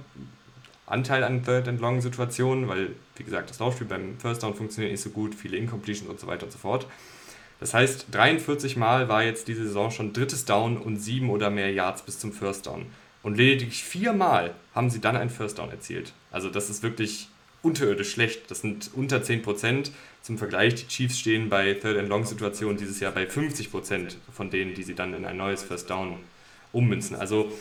Anteil 0.86 1.24
an 1.24 1.46
Third 1.46 1.68
and 1.68 1.80
Long 1.80 2.02
Situationen, 2.02 2.68
weil, 2.68 2.90
wie 3.16 3.24
gesagt, 3.24 3.50
das 3.50 3.60
Laufspiel 3.60 3.88
beim 3.88 4.20
First 4.20 4.44
Down 4.44 4.56
funktioniert 4.56 4.92
nicht 4.92 5.02
so 5.02 5.12
gut, 5.12 5.34
viele 5.34 5.56
Incompletions 5.56 6.10
und 6.10 6.20
so 6.20 6.28
weiter 6.28 6.46
und 6.46 6.52
so 6.52 6.58
fort. 6.58 6.88
Das 7.60 7.74
heißt, 7.74 8.08
43 8.12 8.76
Mal 8.76 9.08
war 9.08 9.24
jetzt 9.24 9.48
diese 9.48 9.64
Saison 9.64 9.90
schon 9.90 10.12
drittes 10.12 10.44
Down 10.44 10.78
und 10.78 10.98
sieben 10.98 11.30
oder 11.30 11.50
mehr 11.50 11.72
Yards 11.72 12.02
bis 12.02 12.20
zum 12.20 12.34
First 12.34 12.66
Down. 12.68 12.88
Und 13.22 13.38
lediglich 13.38 13.84
viermal 13.84 14.54
haben 14.76 14.90
sie 14.90 15.00
dann 15.00 15.16
einen 15.16 15.30
First 15.30 15.60
Down 15.60 15.70
erzielt. 15.70 16.12
Also 16.30 16.50
das 16.50 16.70
ist 16.70 16.84
wirklich 16.84 17.30
unterirdisch 17.62 18.12
schlecht. 18.12 18.52
Das 18.52 18.60
sind 18.60 18.92
unter 18.94 19.18
10%. 19.18 19.92
Zum 20.24 20.38
Vergleich, 20.38 20.76
die 20.76 20.88
Chiefs 20.88 21.20
stehen 21.20 21.50
bei 21.50 21.74
Third 21.74 21.98
and 21.98 22.08
Long 22.08 22.26
Situationen 22.26 22.78
dieses 22.78 23.02
Jahr 23.02 23.12
bei 23.12 23.26
50% 23.26 24.16
von 24.34 24.50
denen, 24.50 24.74
die 24.74 24.84
sie 24.84 24.96
dann 24.96 25.14
in 25.14 25.26
ein 25.26 25.36
neues 25.36 25.64
First 25.64 25.90
Down 25.90 26.16
ummünzen. 26.72 27.18
Also 27.18 27.52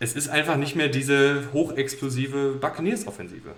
es 0.00 0.14
ist 0.14 0.28
einfach 0.28 0.56
nicht 0.56 0.74
mehr 0.74 0.88
diese 0.88 1.52
hochexplosive 1.52 2.56
Buccaneers-Offensive. 2.60 3.50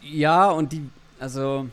Ja, 0.00 0.48
und 0.50 0.72
die, 0.72 0.82
also 1.18 1.66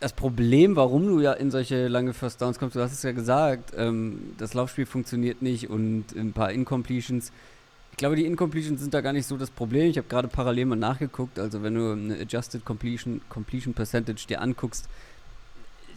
das 0.00 0.14
Problem, 0.14 0.74
warum 0.74 1.06
du 1.06 1.20
ja 1.20 1.32
in 1.34 1.52
solche 1.52 1.86
lange 1.86 2.12
First 2.12 2.42
Downs 2.42 2.58
kommst, 2.58 2.74
du 2.74 2.80
hast 2.80 2.92
es 2.92 3.04
ja 3.04 3.12
gesagt, 3.12 3.72
ähm, 3.76 4.34
das 4.36 4.52
Laufspiel 4.52 4.86
funktioniert 4.86 5.42
nicht 5.42 5.70
und 5.70 6.06
ein 6.16 6.32
paar 6.32 6.50
Incompletions. 6.50 7.30
Ich 8.00 8.02
glaube, 8.02 8.16
die 8.16 8.24
Incompletions 8.24 8.80
sind 8.80 8.94
da 8.94 9.02
gar 9.02 9.12
nicht 9.12 9.26
so 9.26 9.36
das 9.36 9.50
Problem. 9.50 9.90
Ich 9.90 9.98
habe 9.98 10.08
gerade 10.08 10.26
parallel 10.26 10.64
mal 10.64 10.76
nachgeguckt. 10.76 11.38
Also, 11.38 11.62
wenn 11.62 11.74
du 11.74 11.92
eine 11.92 12.18
Adjusted 12.18 12.64
Completion, 12.64 13.20
Completion 13.28 13.74
Percentage 13.74 14.26
dir 14.26 14.40
anguckst, 14.40 14.88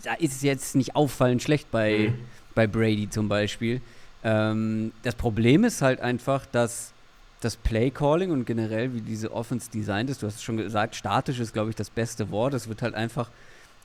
da 0.03 0.13
ist 0.15 0.33
es 0.33 0.41
jetzt 0.41 0.75
nicht 0.75 0.97
auffallend 0.97 1.41
schlecht 1.41 1.71
bei, 1.71 2.09
mhm. 2.09 2.15
bei 2.55 2.67
Brady 2.67 3.09
zum 3.09 3.29
Beispiel. 3.29 3.79
Ähm, 4.21 4.91
das 5.03 5.15
Problem 5.15 5.63
ist 5.63 5.81
halt 5.81 6.01
einfach, 6.01 6.45
dass 6.45 6.91
das 7.39 7.55
Play 7.55 7.89
Calling 7.89 8.31
und 8.31 8.43
generell, 8.43 8.93
wie 8.93 8.99
diese 8.99 9.31
Offense 9.31 9.71
designt 9.71 10.09
ist, 10.09 10.23
du 10.23 10.27
hast 10.27 10.35
es 10.35 10.43
schon 10.43 10.57
gesagt, 10.57 10.97
statisch 10.97 11.39
ist, 11.39 11.53
glaube 11.53 11.69
ich, 11.69 11.77
das 11.77 11.89
beste 11.89 12.31
Wort. 12.31 12.53
Es 12.53 12.67
wird 12.67 12.81
halt 12.81 12.95
einfach 12.95 13.29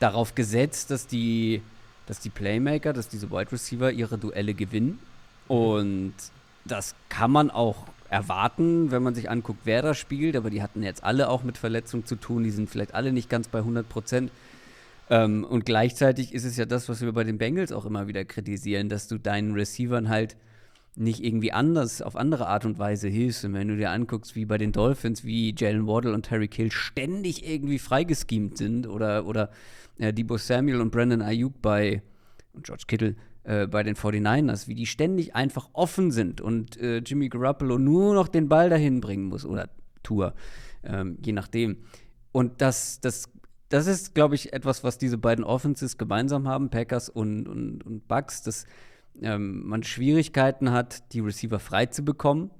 darauf 0.01 0.35
gesetzt, 0.35 0.91
dass 0.91 1.07
die, 1.07 1.63
dass 2.07 2.19
die 2.19 2.31
Playmaker, 2.31 2.93
dass 2.93 3.09
diese 3.09 3.31
Wide 3.31 3.53
Receiver 3.53 3.93
ihre 3.93 4.19
Duelle 4.19 4.55
gewinnen. 4.55 4.99
Und 5.47 6.15
das 6.65 6.97
kann 7.09 7.31
man 7.31 7.53
auch 7.53 7.87
erwarten, 8.11 8.91
wenn 8.91 9.03
man 9.03 9.15
sich 9.15 9.31
anguckt, 9.31 9.61
wer 9.65 9.83
da 9.83 9.95
spielt. 9.95 10.37
Aber 10.37 10.51
die 10.51 10.63
hatten 10.63 10.83
jetzt 10.83 11.05
alle 11.05 11.29
auch 11.29 11.43
mit 11.43 11.59
Verletzungen 11.59 12.07
zu 12.07 12.17
tun. 12.17 12.45
Die 12.45 12.51
sind 12.51 12.71
vielleicht 12.71 12.95
alle 12.95 13.13
nicht 13.13 13.29
ganz 13.29 13.49
bei 13.49 13.59
100 13.59 13.89
Prozent. 13.89 14.31
Ähm, 15.11 15.45
und 15.45 15.65
gleichzeitig 15.65 16.35
ist 16.35 16.45
es 16.45 16.57
ja 16.57 16.67
das, 16.67 16.89
was 16.89 17.01
wir 17.01 17.13
bei 17.13 17.25
den 17.25 17.39
Bengals 17.39 17.73
auch 17.73 17.85
immer 17.85 18.09
wieder 18.09 18.25
kritisieren, 18.25 18.89
dass 18.89 19.09
du 19.09 19.19
deinen 19.19 19.55
Receivern 19.55 20.09
halt 20.09 20.37
nicht 20.97 21.23
irgendwie 21.23 21.53
anders, 21.53 22.03
auf 22.03 22.17
andere 22.17 22.49
Art 22.49 22.65
und 22.65 22.79
Weise 22.79 23.09
hilfst. 23.09 23.45
Und 23.45 23.55
wenn 23.55 23.69
du 23.69 23.77
dir 23.77 23.91
anguckst, 23.91 24.35
wie 24.35 24.45
bei 24.45 24.59
den 24.59 24.73
Dolphins, 24.73 25.25
wie 25.25 25.55
Jalen 25.57 25.87
Waddle 25.87 26.13
und 26.13 26.25
Terry 26.25 26.49
Kill 26.49 26.73
ständig 26.73 27.49
irgendwie 27.49 27.79
freigeschemt 27.79 28.59
sind 28.59 28.87
oder, 28.87 29.25
oder 29.27 29.51
äh, 29.99 30.13
Debo 30.13 30.37
Samuel 30.37 30.81
und 30.81 30.91
Brandon 30.91 31.23
Ayuk 31.23 31.63
bei 31.63 32.03
und 32.53 32.65
George 32.65 32.85
Kittle 32.89 33.15
äh, 33.49 33.67
bei 33.67 33.83
den 33.83 33.97
49ers, 33.97 34.69
wie 34.69 34.75
die 34.75 34.85
ständig 34.85 35.35
einfach 35.35 35.71
offen 35.73 36.11
sind 36.11 36.43
und 36.43 36.77
äh, 36.83 36.99
Jimmy 36.99 37.31
Garoppolo 37.31 37.79
nur 37.79 38.13
noch 38.13 38.29
den 38.29 38.47
Ball 38.47 38.69
dahin 38.69 39.01
bringen 39.01 39.25
muss 39.25 39.47
oder 39.47 39.71
Tour, 40.03 40.35
ähm, 40.85 41.17
je 41.25 41.33
nachdem. 41.33 41.79
Und 42.31 42.61
das, 42.61 43.01
das, 43.01 43.31
das 43.71 43.87
ist, 43.87 44.15
glaube 44.15 44.35
ich, 44.35 44.53
etwas, 44.53 44.85
was 44.85 44.99
diese 44.99 45.17
beiden 45.17 45.47
Offenses 45.47 45.97
gemeinsam 45.97 46.47
haben, 46.47 46.69
Packers 46.69 47.09
und, 47.09 47.49
und, 47.49 47.87
und 47.87 48.07
Bucks, 48.07 48.43
dass 48.43 48.67
ähm, 49.23 49.67
man 49.67 49.83
Schwierigkeiten 49.83 50.71
hat, 50.71 51.15
die 51.15 51.21
Receiver 51.21 51.59
frei 51.59 51.87
zu 51.87 52.05
bekommen. 52.05 52.51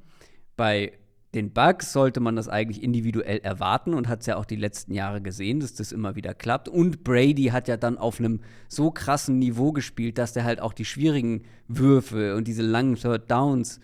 Bei 0.57 0.93
den 1.35 1.53
Bugs 1.53 1.93
sollte 1.93 2.21
man 2.21 2.37
das 2.37 2.49
eigentlich 2.49 2.83
individuell 2.83 3.39
erwarten 3.39 3.93
und 3.93 4.09
hat 4.09 4.21
es 4.21 4.27
ja 4.27 4.37
auch 4.37 4.47
die 4.47 4.57
letzten 4.57 4.95
Jahre 4.95 5.21
gesehen, 5.21 5.61
dass 5.61 5.75
das 5.75 5.93
immer 5.93 6.17
wieder 6.17 6.33
klappt. 6.33 6.69
Und 6.69 7.05
Brady 7.05 7.47
hat 7.47 7.69
ja 7.69 7.77
dann 7.77 7.99
auf 7.99 8.19
einem 8.19 8.41
so 8.69 8.91
krassen 8.91 9.39
Niveau 9.39 9.73
gespielt, 9.73 10.17
dass 10.17 10.33
der 10.33 10.45
halt 10.45 10.61
auch 10.61 10.73
die 10.73 10.87
schwierigen 10.87 11.43
Würfe 11.67 12.35
und 12.35 12.49
diese 12.49 12.63
langen 12.63 12.95
Third 12.95 13.31
Downs 13.31 13.79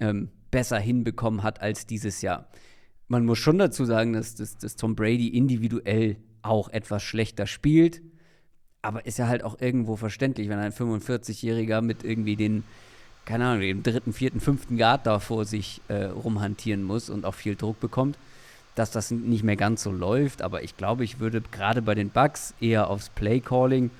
ähm, 0.00 0.30
besser 0.50 0.78
hinbekommen 0.78 1.42
hat 1.42 1.60
als 1.60 1.86
dieses 1.86 2.22
Jahr. 2.22 2.48
Man 3.06 3.26
muss 3.26 3.38
schon 3.38 3.58
dazu 3.58 3.84
sagen, 3.84 4.14
dass, 4.14 4.34
dass, 4.34 4.56
dass 4.56 4.76
Tom 4.76 4.96
Brady 4.96 5.28
individuell 5.28 6.16
auch 6.40 6.70
etwas 6.70 7.02
schlechter 7.02 7.46
spielt. 7.46 8.02
Aber 8.80 9.04
ist 9.04 9.18
ja 9.18 9.28
halt 9.28 9.42
auch 9.42 9.60
irgendwo 9.60 9.96
verständlich, 9.96 10.48
wenn 10.48 10.58
ein 10.58 10.72
45-Jähriger 10.72 11.82
mit 11.82 12.04
irgendwie 12.04 12.36
den, 12.36 12.64
keine 13.28 13.44
Ahnung, 13.46 13.60
dem 13.60 13.82
dritten, 13.82 14.14
vierten, 14.14 14.40
fünften 14.40 14.78
Guard 14.78 15.06
da 15.06 15.18
vor 15.18 15.44
sich 15.44 15.82
äh, 15.88 16.04
rumhantieren 16.04 16.82
muss 16.82 17.10
und 17.10 17.26
auch 17.26 17.34
viel 17.34 17.56
Druck 17.56 17.78
bekommt, 17.78 18.16
dass 18.74 18.90
das 18.90 19.10
nicht 19.10 19.44
mehr 19.44 19.56
ganz 19.56 19.82
so 19.82 19.92
läuft. 19.92 20.40
Aber 20.40 20.62
ich 20.62 20.78
glaube, 20.78 21.04
ich 21.04 21.20
würde 21.20 21.42
gerade 21.52 21.82
bei 21.82 21.94
den 21.94 22.08
Bugs 22.08 22.54
eher 22.58 22.88
aufs 22.88 23.10
Play-Calling 23.10 23.90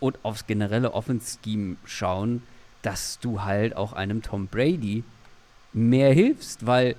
und 0.00 0.18
aufs 0.24 0.48
generelle 0.48 0.94
Offense-Scheme 0.94 1.76
schauen, 1.84 2.42
dass 2.82 3.20
du 3.20 3.42
halt 3.42 3.76
auch 3.76 3.92
einem 3.92 4.20
Tom 4.20 4.48
Brady 4.48 5.04
mehr 5.72 6.12
hilfst, 6.12 6.66
weil 6.66 6.96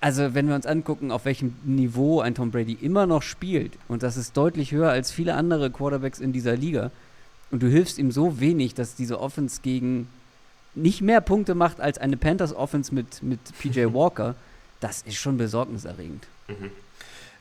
also 0.00 0.34
wenn 0.34 0.46
wir 0.46 0.54
uns 0.54 0.66
angucken, 0.66 1.10
auf 1.10 1.24
welchem 1.24 1.56
Niveau 1.64 2.20
ein 2.20 2.36
Tom 2.36 2.52
Brady 2.52 2.74
immer 2.74 3.06
noch 3.06 3.22
spielt, 3.22 3.72
und 3.88 4.04
das 4.04 4.16
ist 4.16 4.36
deutlich 4.36 4.70
höher 4.70 4.90
als 4.90 5.10
viele 5.10 5.34
andere 5.34 5.70
Quarterbacks 5.70 6.20
in 6.20 6.32
dieser 6.32 6.56
Liga, 6.56 6.92
und 7.50 7.62
du 7.62 7.68
hilfst 7.68 7.98
ihm 7.98 8.12
so 8.12 8.38
wenig, 8.38 8.74
dass 8.74 8.94
diese 8.94 9.18
Offense 9.18 9.60
gegen 9.62 10.06
nicht 10.74 11.00
mehr 11.00 11.20
Punkte 11.20 11.54
macht 11.54 11.80
als 11.80 11.98
eine 11.98 12.16
Panthers 12.16 12.54
Offense 12.54 12.94
mit, 12.94 13.22
mit 13.22 13.40
PJ 13.60 13.86
Walker, 13.92 14.34
das 14.80 15.02
ist 15.02 15.16
schon 15.16 15.36
besorgniserregend. 15.36 16.26
Mhm. 16.48 16.70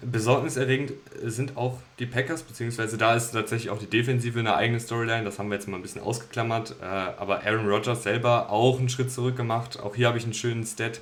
Besorgniserregend 0.02 0.94
sind 1.24 1.56
auch 1.56 1.78
die 2.00 2.06
Packers, 2.06 2.44
beziehungsweise 2.44 2.98
da 2.98 3.16
ist 3.16 3.32
tatsächlich 3.32 3.70
auch 3.70 3.80
die 3.80 3.88
Defensive 3.88 4.38
eine 4.38 4.56
eigene 4.56 4.80
Storyline, 4.80 5.24
das 5.24 5.40
haben 5.40 5.50
wir 5.50 5.56
jetzt 5.56 5.68
mal 5.68 5.78
ein 5.78 5.82
bisschen 5.82 6.02
ausgeklammert, 6.02 6.76
äh, 6.82 6.86
aber 6.86 7.44
Aaron 7.46 7.70
Rodgers 7.70 8.04
selber 8.04 8.50
auch 8.50 8.80
einen 8.80 8.90
Schritt 8.90 9.12
zurück 9.12 9.38
gemacht, 9.38 9.80
auch 9.80 9.96
hier 9.96 10.08
habe 10.08 10.18
ich 10.18 10.26
einen 10.26 10.34
schönen 10.34 10.66
Stat, 10.66 11.00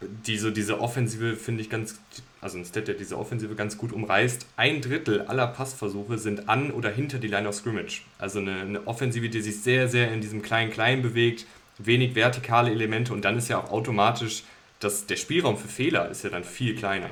die 0.00 0.36
so 0.36 0.50
diese 0.50 0.80
Offensive 0.80 1.36
finde 1.36 1.62
ich 1.62 1.70
ganz, 1.70 2.00
also 2.44 2.58
ein 2.58 2.64
Stat, 2.66 2.88
der 2.88 2.94
diese 2.94 3.18
Offensive 3.18 3.54
ganz 3.54 3.78
gut 3.78 3.90
umreißt. 3.90 4.46
Ein 4.56 4.82
Drittel 4.82 5.22
aller 5.22 5.46
Passversuche 5.46 6.18
sind 6.18 6.46
an 6.48 6.70
oder 6.72 6.90
hinter 6.90 7.18
die 7.18 7.26
Line 7.26 7.48
of 7.48 7.54
Scrimmage. 7.54 8.02
Also 8.18 8.38
eine, 8.38 8.60
eine 8.60 8.86
Offensive, 8.86 9.30
die 9.30 9.40
sich 9.40 9.62
sehr, 9.62 9.88
sehr 9.88 10.12
in 10.12 10.20
diesem 10.20 10.42
Klein-Klein 10.42 11.00
bewegt, 11.00 11.46
wenig 11.78 12.14
vertikale 12.14 12.70
Elemente 12.70 13.14
und 13.14 13.24
dann 13.24 13.38
ist 13.38 13.48
ja 13.48 13.58
auch 13.58 13.70
automatisch, 13.70 14.44
dass 14.78 15.06
der 15.06 15.16
Spielraum 15.16 15.56
für 15.56 15.68
Fehler 15.68 16.10
ist 16.10 16.22
ja 16.22 16.28
dann 16.28 16.44
viel 16.44 16.76
kleiner. 16.76 17.10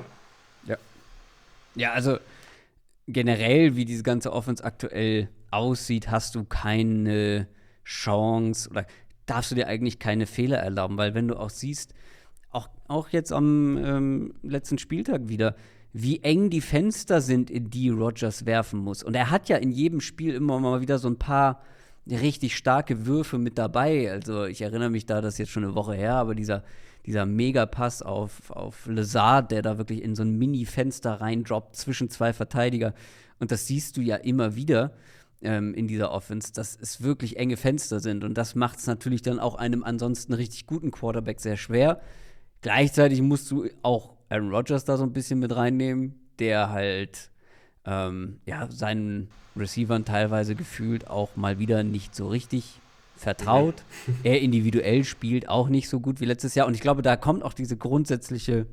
Ja. 0.67 0.77
Ja, 1.75 1.93
also 1.93 2.19
generell, 3.09 3.75
wie 3.75 3.87
diese 3.87 4.03
ganze 4.03 4.35
Offense 4.35 4.63
aktuell 4.63 5.31
aussieht, 5.51 6.11
hast 6.11 6.35
du 6.35 6.45
keine 6.45 7.49
Chance 7.87 8.69
oder 8.69 8.87
darfst 9.25 9.51
du 9.51 9.55
dir 9.55 9.67
eigentlich 9.67 9.99
keine 9.99 10.27
Fehler 10.27 10.59
erlauben, 10.59 10.99
weil 10.99 11.15
wenn 11.15 11.27
du 11.27 11.37
auch 11.37 11.51
siehst, 11.51 11.95
auch 12.93 13.09
jetzt 13.09 13.33
am 13.33 13.77
ähm, 13.79 14.35
letzten 14.43 14.79
Spieltag 14.79 15.29
wieder, 15.29 15.57
wie 15.93 16.21
eng 16.21 16.51
die 16.51 16.61
Fenster 16.61 17.21
sind, 17.21 17.51
in 17.51 17.71
die 17.71 17.91
Rogers 17.91 18.47
werfen 18.47 18.81
muss. 18.81 19.03
Und 19.03 19.15
er 19.15 19.31
hat 19.31 19.49
ja 19.49 19.57
in 19.57 19.73
jedem 19.73 20.01
Spiel 20.01 20.35
immer 20.35 20.59
mal 20.59 20.81
wieder 20.81 20.99
so 20.99 21.09
ein 21.09 21.19
paar 21.19 21.61
richtig 22.11 22.57
starke 22.57 23.07
Würfe 23.07 23.39
mit 23.39 23.59
dabei. 23.59 24.11
Also 24.11 24.45
ich 24.45 24.63
erinnere 24.63 24.91
mich 24.91 25.07
da, 25.07 25.21
das 25.21 25.35
ist 25.35 25.39
jetzt 25.39 25.51
schon 25.51 25.65
eine 25.65 25.75
Woche 25.75 25.95
her, 25.95 26.15
aber 26.15 26.35
dieser, 26.35 26.65
dieser 27.07 27.27
Megapass 27.27 28.03
auf, 28.03 28.51
auf 28.51 28.87
Lazard, 28.87 29.51
der 29.51 29.63
da 29.63 29.79
wirklich 29.79 30.03
in 30.03 30.15
so 30.15 30.23
ein 30.23 30.39
Mini-Fenster 30.39 31.21
reindroppt 31.21 31.77
zwischen 31.77 32.09
zwei 32.11 32.33
Verteidiger. 32.33 32.95
Und 33.39 33.53
das 33.53 33.67
siehst 33.67 33.97
du 33.97 34.01
ja 34.01 34.17
immer 34.17 34.57
wieder 34.57 34.93
ähm, 35.43 35.75
in 35.75 35.89
dieser 35.89 36.11
Offense, 36.13 36.53
dass 36.53 36.77
es 36.81 37.03
wirklich 37.03 37.37
enge 37.37 37.57
Fenster 37.57 38.01
sind. 38.01 38.25
Und 38.25 38.39
das 38.39 38.55
macht 38.55 38.79
es 38.79 38.87
natürlich 38.87 39.23
dann 39.23 39.39
auch 39.39 39.57
einem 39.57 39.85
ansonsten 39.85 40.33
richtig 40.33 40.67
guten 40.67 40.91
Quarterback 40.91 41.41
sehr 41.41 41.57
schwer. 41.57 42.01
Gleichzeitig 42.63 43.21
musst 43.21 43.51
du 43.51 43.69
auch 43.83 44.15
Aaron 44.29 44.51
Rodgers 44.51 44.85
da 44.85 44.97
so 44.97 45.03
ein 45.03 45.13
bisschen 45.13 45.41
mit 45.41 45.55
reinnehmen, 45.55 46.15
der 46.39 46.71
halt 46.71 47.31
ähm, 47.85 48.41
ja, 48.47 48.71
seinen 48.71 49.29
Receivern 49.57 50.05
teilweise 50.05 50.55
gefühlt 50.55 51.09
auch 51.09 51.37
mal 51.37 51.59
wieder 51.59 51.83
nicht 51.83 52.15
so 52.15 52.29
richtig 52.29 52.81
vertraut. 53.17 53.83
er 54.23 54.41
individuell 54.41 55.05
spielt 55.05 55.49
auch 55.49 55.69
nicht 55.69 55.89
so 55.89 56.01
gut 56.01 56.21
wie 56.21 56.25
letztes 56.25 56.55
Jahr. 56.55 56.67
Und 56.67 56.75
ich 56.75 56.81
glaube, 56.81 57.03
da 57.03 57.17
kommt 57.17 57.43
auch 57.43 57.53
diese 57.53 57.77
grundsätzliche 57.77 58.67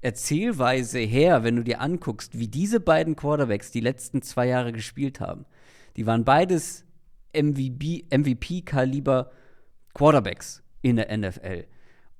Erzählweise 0.00 0.98
her, 0.98 1.44
wenn 1.44 1.56
du 1.56 1.62
dir 1.62 1.80
anguckst, 1.80 2.38
wie 2.38 2.48
diese 2.48 2.80
beiden 2.80 3.16
Quarterbacks 3.16 3.70
die 3.70 3.80
letzten 3.80 4.22
zwei 4.22 4.46
Jahre 4.46 4.72
gespielt 4.72 5.20
haben. 5.20 5.44
Die 5.96 6.06
waren 6.06 6.24
beides 6.24 6.86
MVP-Kaliber 7.34 9.30
Quarterbacks 9.92 10.62
in 10.82 10.96
der 10.96 11.16
NFL. 11.16 11.66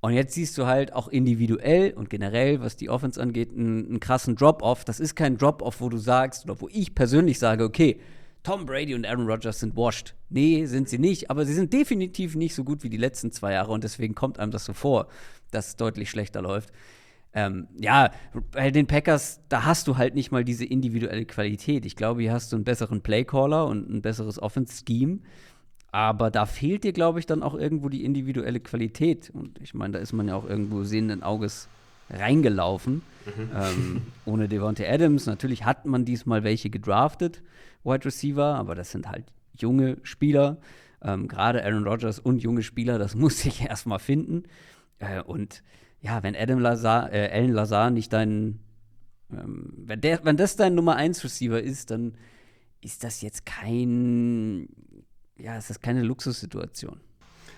Und 0.01 0.15
jetzt 0.15 0.35
siehst 0.35 0.57
du 0.57 0.67
halt 0.67 0.95
auch 0.95 1.09
individuell 1.09 1.93
und 1.93 2.09
generell, 2.09 2.61
was 2.61 2.77
die 2.77 2.89
Offense 2.89 3.21
angeht, 3.21 3.51
einen, 3.51 3.87
einen 3.87 4.01
krassen 4.01 4.35
Drop-Off. 4.35 4.85
Das 4.85 4.99
ist 4.99 5.15
kein 5.15 5.37
Drop-Off, 5.37 5.81
wo 5.81 5.91
du 5.91 5.99
sagst, 5.99 6.45
oder 6.45 6.61
wo 6.61 6.69
ich 6.71 6.95
persönlich 6.95 7.39
sage, 7.39 7.65
okay, 7.65 8.01
Tom 8.43 8.65
Brady 8.65 8.95
und 8.95 9.05
Aaron 9.05 9.27
Rodgers 9.27 9.61
sind 9.61 9.77
washed. 9.77 10.15
Nee, 10.31 10.65
sind 10.65 10.89
sie 10.89 10.99
nicht, 10.99 11.31
aber 11.31 11.45
sie 11.45 11.53
sind 11.53 11.73
definitiv 11.73 12.35
nicht 12.35 12.55
so 12.55 12.65
gut 12.65 12.83
wie 12.83 12.89
die 12.89 12.97
letzten 12.97 13.31
zwei 13.31 13.53
Jahre 13.53 13.73
und 13.73 13.85
deswegen 13.85 14.15
kommt 14.15 14.39
einem 14.39 14.51
das 14.51 14.65
so 14.65 14.73
vor, 14.73 15.09
dass 15.51 15.69
es 15.69 15.77
deutlich 15.77 16.09
schlechter 16.09 16.41
läuft. 16.41 16.71
Ähm, 17.33 17.69
ja, 17.79 18.11
bei 18.51 18.71
den 18.71 18.87
Packers, 18.87 19.41
da 19.49 19.65
hast 19.65 19.87
du 19.87 19.97
halt 19.97 20.15
nicht 20.15 20.33
mal 20.33 20.45
diese 20.45 20.65
individuelle 20.65 21.27
Qualität. 21.27 21.85
Ich 21.85 21.95
glaube, 21.95 22.23
hier 22.23 22.33
hast 22.33 22.51
du 22.51 22.57
einen 22.57 22.65
besseren 22.65 23.03
Playcaller 23.03 23.67
und 23.67 23.89
ein 23.89 24.03
besseres 24.03 24.41
Offense-Scheme. 24.43 25.21
Aber 25.93 26.31
da 26.31 26.47
fehlt 26.47 26.85
dir, 26.85 26.93
glaube 26.93 27.19
ich, 27.19 27.27
dann 27.27 27.43
auch 27.43 27.55
irgendwo 27.55 27.89
die 27.89 28.05
individuelle 28.05 28.61
Qualität. 28.61 29.31
Und 29.31 29.61
ich 29.61 29.75
meine, 29.75 29.95
da 29.95 29.99
ist 29.99 30.13
man 30.13 30.29
ja 30.29 30.37
auch 30.37 30.49
irgendwo 30.49 30.85
sehenden 30.85 31.23
Auges 31.23 31.69
reingelaufen. 32.11 33.03
Mhm. 33.27 33.51
Ähm, 33.55 34.03
ohne 34.25 34.49
Devontae 34.49 34.89
Adams. 34.89 35.27
Natürlich 35.27 35.65
hat 35.65 35.87
man 35.87 36.05
diesmal 36.05 36.45
welche 36.45 36.71
gedraftet, 36.71 37.43
Wide 37.83 38.05
Receiver, 38.05 38.55
aber 38.55 38.75
das 38.75 38.93
sind 38.93 39.09
halt 39.09 39.25
junge 39.57 39.97
Spieler. 40.03 40.59
Ähm, 41.03 41.29
Gerade 41.29 41.65
Aaron 41.65 41.87
Rodgers 41.87 42.19
und 42.19 42.43
junge 42.43 42.63
Spieler, 42.63 42.99
das 42.99 43.15
muss 43.17 43.45
ich 43.45 43.63
erstmal 43.63 43.99
finden. 43.99 44.45
Äh, 44.99 45.23
und 45.23 45.63
ja, 46.01 46.23
wenn 46.23 46.37
Adam 46.37 46.61
Lazar, 46.61 47.13
äh, 47.13 47.31
Alan 47.33 47.53
Lazar 47.53 47.91
nicht 47.91 48.13
dein, 48.13 48.61
ähm, 49.33 49.73
wenn, 49.77 50.01
der, 50.01 50.25
wenn 50.25 50.37
das 50.37 50.57
dein 50.57 50.75
Nummer 50.75 50.97
1 50.97 51.25
Receiver 51.25 51.61
ist, 51.61 51.91
dann 51.91 52.15
ist 52.81 53.05
das 53.05 53.21
jetzt 53.21 53.45
kein 53.45 54.69
ja, 55.43 55.57
es 55.57 55.71
ist 55.71 55.83
keine 55.83 56.03
Luxussituation. 56.03 57.01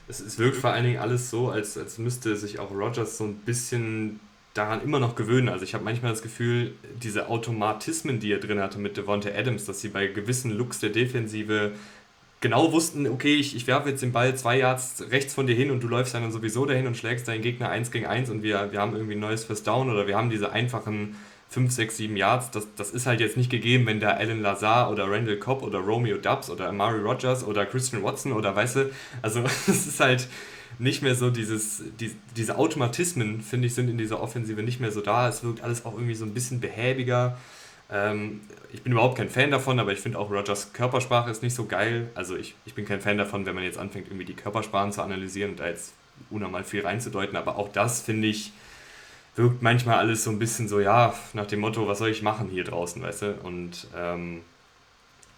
Es, 0.08 0.20
es 0.20 0.38
wirkt 0.38 0.56
vor 0.56 0.70
allen 0.70 0.84
Dingen 0.84 0.98
alles 0.98 1.30
so, 1.30 1.50
als, 1.50 1.78
als 1.78 1.98
müsste 1.98 2.36
sich 2.36 2.58
auch 2.58 2.70
Rogers 2.70 3.18
so 3.18 3.24
ein 3.24 3.36
bisschen 3.36 4.20
daran 4.54 4.82
immer 4.82 4.98
noch 4.98 5.14
gewöhnen. 5.14 5.48
Also 5.48 5.64
ich 5.64 5.74
habe 5.74 5.84
manchmal 5.84 6.12
das 6.12 6.22
Gefühl, 6.22 6.74
diese 7.02 7.28
Automatismen, 7.28 8.20
die 8.20 8.32
er 8.32 8.38
drin 8.38 8.60
hatte 8.60 8.78
mit 8.78 8.96
Devonta 8.96 9.30
Adams, 9.30 9.64
dass 9.64 9.80
sie 9.80 9.88
bei 9.88 10.08
gewissen 10.08 10.50
Looks 10.50 10.80
der 10.80 10.90
Defensive 10.90 11.72
genau 12.40 12.72
wussten, 12.72 13.06
okay, 13.06 13.36
ich, 13.36 13.56
ich 13.56 13.66
werfe 13.66 13.88
jetzt 13.88 14.02
den 14.02 14.12
Ball 14.12 14.36
zwei 14.36 14.58
Yards 14.58 15.04
rechts 15.10 15.32
von 15.32 15.46
dir 15.46 15.54
hin 15.54 15.70
und 15.70 15.82
du 15.82 15.88
läufst 15.88 16.12
dann 16.12 16.30
sowieso 16.32 16.66
dahin 16.66 16.86
und 16.86 16.96
schlägst 16.96 17.28
deinen 17.28 17.40
Gegner 17.40 17.70
eins 17.70 17.90
gegen 17.90 18.04
eins 18.04 18.28
und 18.28 18.42
wir, 18.42 18.72
wir 18.72 18.80
haben 18.80 18.94
irgendwie 18.94 19.14
ein 19.14 19.20
neues 19.20 19.44
First 19.44 19.66
Down 19.66 19.88
oder 19.88 20.06
wir 20.06 20.16
haben 20.16 20.28
diese 20.28 20.52
einfachen 20.52 21.16
5, 21.52 21.70
6, 21.70 21.96
7 21.98 22.16
Yards, 22.16 22.50
das, 22.50 22.66
das 22.76 22.90
ist 22.90 23.04
halt 23.04 23.20
jetzt 23.20 23.36
nicht 23.36 23.50
gegeben, 23.50 23.84
wenn 23.84 24.00
da 24.00 24.12
Alan 24.12 24.40
Lazar 24.40 24.90
oder 24.90 25.10
Randall 25.10 25.36
Cobb 25.36 25.62
oder 25.62 25.80
Romeo 25.80 26.16
Dubs 26.16 26.48
oder 26.48 26.68
Amari 26.70 26.98
Rogers 26.98 27.44
oder 27.44 27.66
Christian 27.66 28.02
Watson 28.02 28.32
oder 28.32 28.56
weißt 28.56 28.76
du, 28.76 28.90
also 29.20 29.40
es 29.68 29.86
ist 29.86 30.00
halt 30.00 30.28
nicht 30.78 31.02
mehr 31.02 31.14
so 31.14 31.28
dieses, 31.28 31.82
die, 32.00 32.16
diese 32.36 32.56
Automatismen, 32.56 33.42
finde 33.42 33.66
ich, 33.66 33.74
sind 33.74 33.90
in 33.90 33.98
dieser 33.98 34.22
Offensive 34.22 34.62
nicht 34.62 34.80
mehr 34.80 34.90
so 34.90 35.02
da. 35.02 35.28
Es 35.28 35.44
wirkt 35.44 35.62
alles 35.62 35.84
auch 35.84 35.92
irgendwie 35.92 36.14
so 36.14 36.24
ein 36.24 36.32
bisschen 36.32 36.58
behäbiger. 36.60 37.36
Ähm, 37.90 38.40
ich 38.72 38.82
bin 38.82 38.92
überhaupt 38.92 39.18
kein 39.18 39.28
Fan 39.28 39.50
davon, 39.50 39.78
aber 39.78 39.92
ich 39.92 39.98
finde 39.98 40.18
auch 40.18 40.30
Rogers 40.30 40.72
Körpersprache 40.72 41.30
ist 41.30 41.42
nicht 41.42 41.54
so 41.54 41.66
geil. 41.66 42.10
Also 42.14 42.34
ich, 42.34 42.54
ich 42.64 42.72
bin 42.72 42.86
kein 42.86 43.02
Fan 43.02 43.18
davon, 43.18 43.44
wenn 43.44 43.54
man 43.54 43.64
jetzt 43.64 43.76
anfängt, 43.76 44.08
irgendwie 44.08 44.24
die 44.24 44.32
Körpersprachen 44.32 44.90
zu 44.90 45.02
analysieren 45.02 45.50
und 45.50 45.60
da 45.60 45.68
jetzt 45.68 45.92
unnormal 46.30 46.64
viel 46.64 46.80
reinzudeuten. 46.80 47.36
Aber 47.36 47.58
auch 47.58 47.70
das, 47.70 48.00
finde 48.00 48.28
ich, 48.28 48.52
wirkt 49.36 49.62
manchmal 49.62 49.98
alles 49.98 50.24
so 50.24 50.30
ein 50.30 50.38
bisschen 50.38 50.68
so, 50.68 50.80
ja, 50.80 51.14
nach 51.32 51.46
dem 51.46 51.60
Motto, 51.60 51.88
was 51.88 51.98
soll 51.98 52.10
ich 52.10 52.22
machen 52.22 52.48
hier 52.50 52.64
draußen, 52.64 53.00
weißt 53.02 53.22
du? 53.22 53.34
Und 53.42 53.86
ähm, 53.96 54.42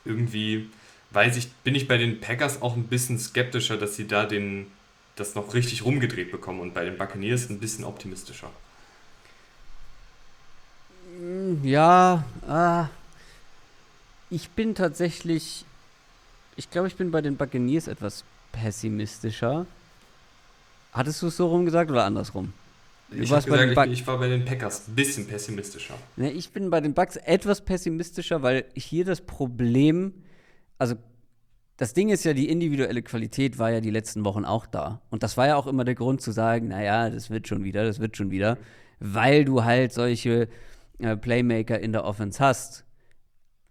irgendwie 0.04 0.68
weiß 1.10 1.36
ich, 1.36 1.50
bin 1.64 1.74
ich 1.74 1.86
bei 1.86 1.96
den 1.96 2.20
Packers 2.20 2.60
auch 2.60 2.74
ein 2.74 2.84
bisschen 2.84 3.18
skeptischer, 3.18 3.76
dass 3.76 3.94
sie 3.94 4.06
da 4.06 4.26
den, 4.26 4.66
das 5.16 5.34
noch 5.34 5.54
richtig 5.54 5.84
rumgedreht 5.84 6.32
bekommen 6.32 6.60
und 6.60 6.74
bei 6.74 6.84
den 6.84 6.98
Buccaneers 6.98 7.48
ein 7.50 7.60
bisschen 7.60 7.84
optimistischer. 7.84 8.50
Ja, 11.62 12.24
ah, 12.48 12.88
ich 14.30 14.50
bin 14.50 14.74
tatsächlich, 14.74 15.64
ich 16.56 16.68
glaube, 16.70 16.88
ich 16.88 16.96
bin 16.96 17.12
bei 17.12 17.20
den 17.20 17.36
Buccaneers 17.36 17.86
etwas 17.86 18.24
pessimistischer. 18.50 19.66
Hattest 20.92 21.22
du 21.22 21.28
es 21.28 21.36
so 21.36 21.46
rum 21.46 21.64
gesagt 21.64 21.90
oder 21.92 22.04
andersrum? 22.04 22.52
Ich, 23.11 23.20
gesagt, 23.20 23.46
ich, 23.46 23.92
ich, 23.92 24.06
war 24.06 24.18
bei 24.18 24.28
den 24.28 24.44
Packers 24.44 24.88
ein 24.88 24.94
bisschen 24.94 25.26
pessimistischer. 25.26 25.94
Ne, 26.16 26.32
ich 26.32 26.50
bin 26.50 26.70
bei 26.70 26.80
den 26.80 26.94
Bucks 26.94 27.16
etwas 27.16 27.64
pessimistischer, 27.64 28.42
weil 28.42 28.64
hier 28.75 29.04
das 29.04 29.20
Problem, 29.20 30.14
also 30.78 30.96
das 31.76 31.92
Ding 31.92 32.08
ist 32.08 32.25
ja, 32.25 32.32
die 32.32 32.49
individuelle 32.49 33.02
Qualität 33.02 33.58
war 33.58 33.70
ja 33.70 33.80
die 33.80 33.90
letzten 33.90 34.25
Wochen 34.25 34.44
auch 34.44 34.66
da. 34.66 35.02
Und 35.11 35.23
das 35.23 35.37
war 35.37 35.46
ja 35.46 35.56
auch 35.56 35.66
immer 35.66 35.84
der 35.84 35.94
Grund 35.94 36.20
zu 36.20 36.30
sagen, 36.30 36.68
naja, 36.68 37.11
das 37.11 37.30
wird 37.30 37.49
schon 37.49 37.64
wieder, 37.64 37.84
das 37.84 37.99
wird 38.00 38.16
schon 38.16 38.30
wieder, 38.30 38.58
weil 39.00 39.44
du 39.44 39.64
halt 39.64 39.92
solche 39.92 40.49
äh, 40.99 41.16
Playmaker 41.16 41.78
in 41.78 41.92
der 41.92 42.04
Offense 42.04 42.42
hast. 42.42 42.84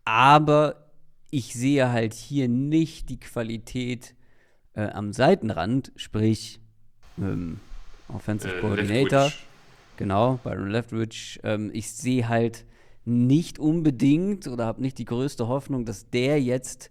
Aber 0.05 0.91
ich 1.31 1.53
sehe 1.53 1.91
halt 1.91 2.13
hier 2.13 2.47
nicht 2.47 3.09
die 3.09 3.19
Qualität 3.19 4.15
äh, 4.73 4.83
am 4.87 5.13
Seitenrand, 5.13 5.91
sprich 5.95 6.59
ähm, 7.17 7.59
Offensive 8.13 8.55
äh, 8.55 8.61
Coordinator. 8.61 9.31
Genau, 9.97 10.39
Byron 10.43 10.69
Leftwich. 10.69 11.39
Ähm, 11.43 11.69
ich 11.73 11.91
sehe 11.91 12.27
halt 12.27 12.65
nicht 13.05 13.59
unbedingt 13.59 14.47
oder 14.47 14.65
habe 14.65 14.81
nicht 14.81 14.97
die 14.97 15.05
größte 15.05 15.47
Hoffnung, 15.47 15.85
dass 15.85 16.09
der 16.09 16.41
jetzt 16.41 16.89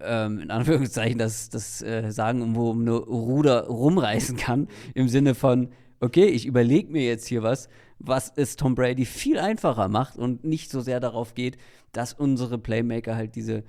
ähm, 0.00 0.40
in 0.40 0.50
Anführungszeichen 0.50 1.18
das, 1.18 1.48
das 1.48 1.82
äh, 1.82 2.10
Sagen 2.10 2.42
um, 2.42 2.56
um 2.56 2.80
eine 2.80 2.94
Ruder 2.94 3.66
rumreißen 3.66 4.36
kann, 4.36 4.68
im 4.94 5.08
Sinne 5.08 5.34
von, 5.34 5.68
okay, 6.00 6.26
ich 6.26 6.46
überlege 6.46 6.90
mir 6.90 7.04
jetzt 7.04 7.26
hier 7.26 7.42
was, 7.42 7.68
was 7.98 8.32
es 8.34 8.56
Tom 8.56 8.74
Brady 8.74 9.04
viel 9.04 9.38
einfacher 9.38 9.88
macht 9.88 10.16
und 10.16 10.44
nicht 10.44 10.70
so 10.70 10.80
sehr 10.80 10.98
darauf 10.98 11.34
geht, 11.34 11.56
dass 11.92 12.12
unsere 12.12 12.58
Playmaker 12.58 13.14
halt 13.14 13.36
diese 13.36 13.62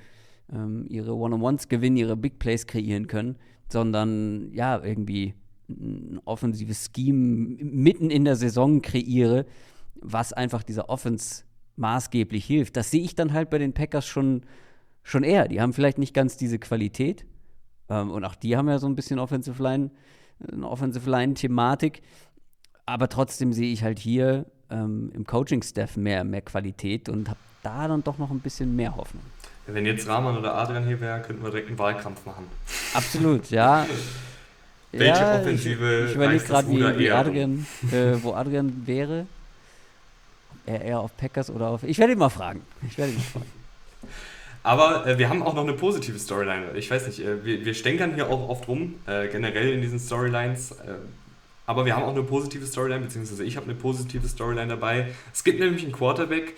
ähm, 0.52 0.86
ihre 0.90 1.16
One-on-Ones 1.16 1.68
gewinnen, 1.68 1.98
ihre 1.98 2.18
Big 2.18 2.40
Plays 2.40 2.66
kreieren 2.66 3.08
können, 3.08 3.38
sondern 3.70 4.52
ja, 4.54 4.84
irgendwie 4.84 5.36
ein 5.70 6.20
offensives 6.26 6.90
Scheme 6.96 7.58
mitten 7.64 8.10
in 8.10 8.26
der 8.26 8.36
Saison 8.36 8.82
kreiere, 8.82 9.46
was 9.96 10.34
einfach 10.34 10.64
dieser 10.64 10.90
Offense 10.90 11.44
maßgeblich 11.76 12.46
hilft. 12.46 12.78
Das 12.78 12.92
sehe 12.92 13.02
ich 13.02 13.16
dann 13.16 13.34
halt 13.34 13.50
bei 13.50 13.58
den 13.58 13.74
Packers 13.74 14.06
schon, 14.06 14.44
schon 15.04 15.24
eher. 15.24 15.48
Die 15.48 15.62
haben 15.62 15.74
vielleicht 15.74 15.98
nicht 15.98 16.14
ganz 16.14 16.38
diese 16.38 16.60
Qualität. 16.60 17.26
Ähm, 17.90 18.12
und 18.12 18.24
auch 18.26 18.36
die 18.36 18.56
haben 18.58 18.70
ja 18.70 18.80
so 18.80 18.88
ein 18.88 18.96
bisschen 18.96 19.20
Offensive 19.20 19.62
Line, 19.62 19.92
eine 20.52 20.68
Offensive 20.70 21.10
Line-Thematik. 21.10 22.02
Aber 22.86 23.10
trotzdem 23.10 23.54
sehe 23.54 23.72
ich 23.72 23.84
halt 23.84 24.00
hier 24.00 24.46
ähm, 24.70 25.12
im 25.14 25.26
Coaching-Staff 25.26 25.98
mehr, 25.98 26.24
mehr 26.24 26.42
Qualität 26.42 27.10
und 27.10 27.30
habe 27.30 27.40
da 27.64 27.88
dann 27.88 28.04
doch 28.04 28.18
noch 28.18 28.30
ein 28.30 28.40
bisschen 28.40 28.76
mehr 28.76 28.96
Hoffnung. 28.96 29.24
Wenn 29.66 29.86
jetzt 29.86 30.08
Rahman 30.08 30.38
oder 30.38 30.56
Adrian 30.56 30.86
hier 30.86 31.00
wäre, 31.00 31.22
könnten 31.22 31.42
wir 31.42 31.50
direkt 31.50 31.70
einen 31.70 31.80
Wahlkampf 31.80 32.26
machen. 32.26 32.46
Absolut, 32.94 33.50
ja. 33.50 33.88
Welche 34.94 35.22
ja, 35.22 35.40
Offensive? 35.40 36.00
Ich, 36.04 36.10
ich 36.10 36.16
überlege 36.16 36.44
gerade, 36.44 36.70
wie, 36.70 37.00
wie 37.00 37.12
Adrian, 37.12 37.66
äh, 37.92 38.14
wo 38.22 38.34
Adrian 38.34 38.84
wäre. 38.86 39.26
Er 40.66 40.82
eher 40.82 41.00
auf 41.00 41.18
Packers 41.18 41.50
oder 41.50 41.68
auf. 41.70 41.84
Ich 41.84 41.98
werde 41.98 42.14
ihn 42.14 42.20
mal 42.20 42.30
fragen. 42.30 42.62
Ich 42.88 42.98
werde 42.98 43.12
ihn 43.12 43.18
mal 43.18 43.24
fragen. 43.24 43.46
Aber 44.64 45.06
äh, 45.06 45.18
wir 45.18 45.28
haben 45.28 45.44
auch 45.44 45.56
noch 45.56 45.64
eine 45.64 45.74
positive 45.74 46.18
Storyline. 46.18 46.72
Ich 46.76 46.90
weiß 46.90 47.08
nicht, 47.08 47.20
äh, 47.20 47.44
wir, 47.44 47.66
wir 47.66 47.74
stänkern 47.74 48.14
hier 48.14 48.30
auch 48.30 48.48
oft 48.48 48.68
rum, 48.70 48.96
äh, 49.08 49.28
generell 49.28 49.74
in 49.74 49.82
diesen 49.82 50.00
Storylines. 50.00 50.72
Äh, 50.72 50.94
aber 51.66 51.86
wir 51.86 51.96
haben 51.96 52.04
auch 52.04 52.12
eine 52.12 52.24
positive 52.24 52.66
Storyline, 52.66 53.02
beziehungsweise 53.02 53.44
ich 53.44 53.58
habe 53.58 53.66
eine 53.66 53.76
positive 53.76 54.28
Storyline 54.28 54.68
dabei. 54.68 55.08
Es 55.34 55.44
gibt 55.44 55.60
nämlich 55.60 55.84
einen 55.84 55.92
Quarterback, 55.92 56.54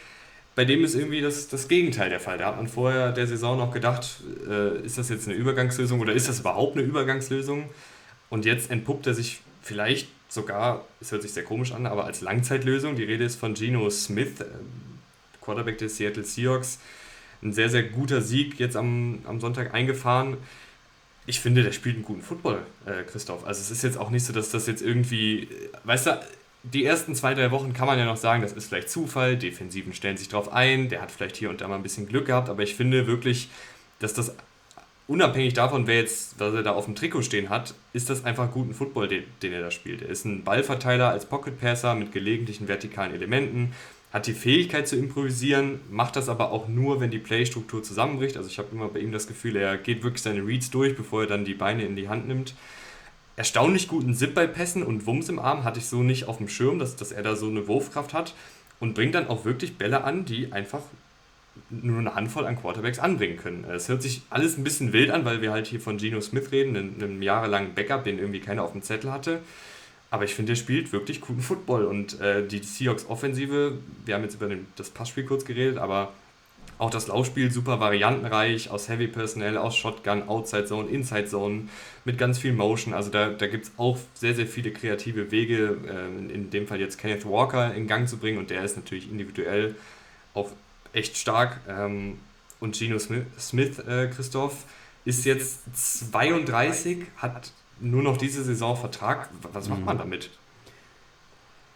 bei 0.56 0.66
dem 0.66 0.84
ist 0.84 0.96
irgendwie 0.96 1.22
das, 1.22 1.48
das 1.48 1.68
Gegenteil 1.68 2.10
der 2.10 2.20
Fall. 2.20 2.38
Da 2.38 2.48
hat 2.48 2.58
man 2.58 2.68
vorher 2.68 3.12
der 3.12 3.28
Saison 3.28 3.58
noch 3.58 3.72
gedacht, 3.72 4.22
äh, 4.50 4.80
ist 4.86 4.98
das 4.98 5.10
jetzt 5.10 5.28
eine 5.28 5.36
Übergangslösung 5.36 6.00
oder 6.00 6.14
ist 6.14 6.30
das 6.30 6.40
überhaupt 6.40 6.78
eine 6.78 6.86
Übergangslösung? 6.86 7.70
Und 8.30 8.46
jetzt 8.46 8.72
entpuppt 8.72 9.08
er 9.08 9.14
sich 9.14 9.42
vielleicht 9.62 10.08
sogar, 10.30 10.86
es 11.02 11.12
hört 11.12 11.22
sich 11.22 11.34
sehr 11.34 11.44
komisch 11.44 11.72
an, 11.72 11.86
aber 11.86 12.06
als 12.06 12.22
Langzeitlösung. 12.22 12.96
Die 12.96 13.04
Rede 13.04 13.24
ist 13.24 13.36
von 13.36 13.54
Geno 13.54 13.90
Smith, 13.90 14.42
äh, 14.42 14.46
Quarterback 15.42 15.78
des 15.78 15.98
Seattle 15.98 16.24
Seahawks. 16.24 16.80
Ein 17.42 17.54
sehr, 17.54 17.70
sehr 17.70 17.84
guter 17.84 18.22
Sieg 18.22 18.60
jetzt 18.60 18.76
am, 18.76 19.20
am 19.26 19.40
Sonntag 19.40 19.74
eingefahren. 19.74 20.38
Ich 21.28 21.40
finde, 21.40 21.64
der 21.64 21.72
spielt 21.72 21.96
einen 21.96 22.06
guten 22.06 22.22
Football, 22.22 22.62
äh, 22.86 23.04
Christoph. 23.04 23.46
Also 23.46 23.62
es 23.62 23.72
ist 23.72 23.84
jetzt 23.84 23.98
auch 23.98 24.10
nicht 24.10 24.26
so, 24.26 24.34
dass 24.34 24.50
das 24.50 24.68
jetzt 24.68 24.82
irgendwie, 24.82 25.48
weißt 25.84 26.08
du, 26.08 26.20
die 26.64 26.86
ersten 26.86 27.16
zwei, 27.16 27.34
drei 27.34 27.52
Wochen 27.52 27.74
kann 27.74 27.88
man 27.88 28.00
ja 28.00 28.06
noch 28.06 28.18
sagen, 28.18 28.42
das 28.42 28.54
ist 28.54 28.68
vielleicht 28.68 28.90
Zufall, 28.90 29.38
Defensiven 29.38 29.94
stellen 29.94 30.18
sich 30.18 30.30
drauf 30.30 30.52
ein, 30.52 30.90
der 30.90 31.02
hat 31.02 31.12
vielleicht 31.12 31.38
hier 31.38 31.50
und 31.50 31.62
da 31.62 31.68
mal 31.68 31.76
ein 31.76 31.84
bisschen 31.84 32.08
Glück 32.08 32.26
gehabt, 32.26 32.50
aber 32.50 32.64
ich 32.64 32.76
finde 32.76 33.06
wirklich, 33.06 33.50
dass 34.00 34.14
das 34.14 34.36
unabhängig 35.08 35.54
davon, 35.54 35.88
wer 35.88 35.98
jetzt, 35.98 36.40
was 36.40 36.54
er 36.54 36.64
da 36.64 36.72
auf 36.72 36.86
dem 36.86 36.96
Trikot 36.96 37.22
stehen 37.22 37.50
hat, 37.50 37.74
ist 37.94 38.10
das 38.10 38.26
einfach 38.26 38.52
guten 38.52 38.74
Football, 38.74 39.08
den, 39.08 39.24
den 39.42 39.54
er 39.54 39.62
da 39.62 39.72
spielt. 39.72 40.02
Er 40.02 40.10
ist 40.10 40.26
ein 40.26 40.44
Ballverteiler 40.44 41.10
als 41.10 41.26
Pocket 41.26 41.60
Passer 41.60 41.96
mit 41.96 42.12
gelegentlichen 42.12 42.68
vertikalen 42.68 43.14
Elementen, 43.14 43.74
hat 44.12 44.28
die 44.28 44.34
Fähigkeit 44.34 44.88
zu 44.88 44.96
improvisieren, 44.96 45.82
macht 45.92 46.16
das 46.16 46.30
aber 46.30 46.52
auch 46.52 46.70
nur, 46.70 47.02
wenn 47.02 47.12
die 47.12 47.20
Playstruktur 47.20 47.84
zusammenbricht. 47.84 48.38
Also 48.38 48.50
ich 48.50 48.58
habe 48.58 48.70
immer 48.72 48.88
bei 48.88 49.00
ihm 49.00 49.12
das 49.12 49.28
Gefühl, 49.28 49.58
er 49.58 49.78
geht 49.78 50.04
wirklich 50.04 50.22
seine 50.22 50.46
Reads 50.46 50.72
durch, 50.72 50.96
bevor 50.96 51.24
er 51.24 51.28
dann 51.28 51.44
die 51.44 51.54
Beine 51.54 51.84
in 51.84 51.98
die 51.98 52.08
Hand 52.08 52.28
nimmt. 52.28 52.56
Erstaunlich 53.36 53.90
guten 53.90 54.14
Zip 54.14 54.34
bei 54.34 54.48
Pässen 54.48 54.84
und 54.84 55.06
Wumms 55.06 55.28
im 55.28 55.40
Arm 55.40 55.66
hatte 55.66 55.80
ich 55.80 55.88
so 55.88 56.02
nicht 56.02 56.30
auf 56.30 56.38
dem 56.38 56.48
Schirm, 56.48 56.80
dass, 56.80 56.96
dass 56.96 57.12
er 57.12 57.24
da 57.24 57.36
so 57.36 57.50
eine 57.50 57.68
Wurfkraft 57.68 58.14
hat 58.14 58.34
und 58.80 58.94
bringt 58.94 59.16
dann 59.16 59.28
auch 59.28 59.44
wirklich 59.44 59.78
Bälle 59.78 60.06
an, 60.06 60.24
die 60.24 60.54
einfach 60.54 60.82
nur 61.70 62.00
eine 62.00 62.16
Handvoll 62.16 62.46
an 62.46 62.60
Quarterbacks 62.60 63.00
anbringen 63.00 63.38
können. 63.38 63.66
Es 63.66 63.90
hört 63.90 64.02
sich 64.02 64.22
alles 64.30 64.58
ein 64.58 64.64
bisschen 64.64 64.94
wild 64.94 65.10
an, 65.10 65.26
weil 65.26 65.42
wir 65.42 65.52
halt 65.52 65.68
hier 65.68 65.80
von 65.80 65.98
Geno 65.98 66.22
Smith 66.22 66.52
reden, 66.52 66.76
einem, 66.76 67.22
jahrelangen 67.22 67.74
Backup, 67.74 68.04
den 68.04 68.20
irgendwie 68.20 68.40
keiner 68.40 68.64
auf 68.64 68.74
dem 68.74 68.82
Zettel 68.82 69.12
hatte. 69.12 69.40
Aber 70.12 70.24
ich 70.24 70.36
finde, 70.36 70.52
der 70.52 70.58
spielt 70.58 70.94
wirklich 70.94 71.22
guten 71.22 71.42
Football 71.42 71.86
und 71.86 72.20
äh, 72.22 72.46
die 72.46 72.60
Seahawks 72.60 73.08
Offensive, 73.10 73.80
wir 74.06 74.16
haben 74.16 74.24
jetzt 74.24 74.36
über 74.36 74.48
den, 74.48 74.68
das 74.76 74.90
Passspiel 74.90 75.26
kurz 75.26 75.46
geredet, 75.46 75.78
aber 75.78 76.14
auch 76.78 76.90
das 76.90 77.08
Laufspiel 77.08 77.52
super 77.52 77.80
variantenreich, 77.80 78.70
aus 78.70 78.90
Heavy 78.90 79.08
Personnel, 79.08 79.58
aus 79.58 79.76
Shotgun, 79.76 80.28
Outside 80.28 80.66
Zone, 80.66 80.90
Inside 80.90 81.28
Zone, 81.28 81.70
mit 82.04 82.18
ganz 82.18 82.38
viel 82.38 82.54
Motion. 82.54 82.94
Also 82.94 83.10
da, 83.10 83.30
da 83.30 83.48
gibt 83.48 83.66
es 83.66 83.72
auch 83.78 83.98
sehr, 84.14 84.36
sehr 84.36 84.46
viele 84.46 84.72
kreative 84.72 85.32
Wege, 85.32 85.78
äh, 85.88 86.34
in 86.34 86.50
dem 86.50 86.68
Fall 86.68 86.80
jetzt 86.80 86.98
Kenneth 86.98 87.26
Walker 87.26 87.74
in 87.74 87.88
Gang 87.88 88.08
zu 88.08 88.18
bringen 88.18 88.38
und 88.38 88.50
der 88.50 88.64
ist 88.64 88.76
natürlich 88.76 89.10
individuell 89.10 89.76
auch 90.34 90.52
echt 90.96 91.18
stark. 91.18 91.60
Ähm, 91.68 92.20
und 92.60 92.78
Geno 92.78 92.98
Smith, 93.00 93.26
Smith 93.38 93.80
äh, 93.80 94.08
Christoph, 94.08 94.66
ist 95.04 95.26
jetzt 95.26 95.64
32, 96.02 97.06
hat 97.18 97.52
nur 97.80 98.02
noch 98.02 98.18
diese 98.18 98.44
Saison 98.44 98.76
Vertrag. 98.76 99.30
Was 99.54 99.70
macht 99.70 99.86
man 99.86 99.98
mhm. 99.98 100.00
damit? 100.00 100.30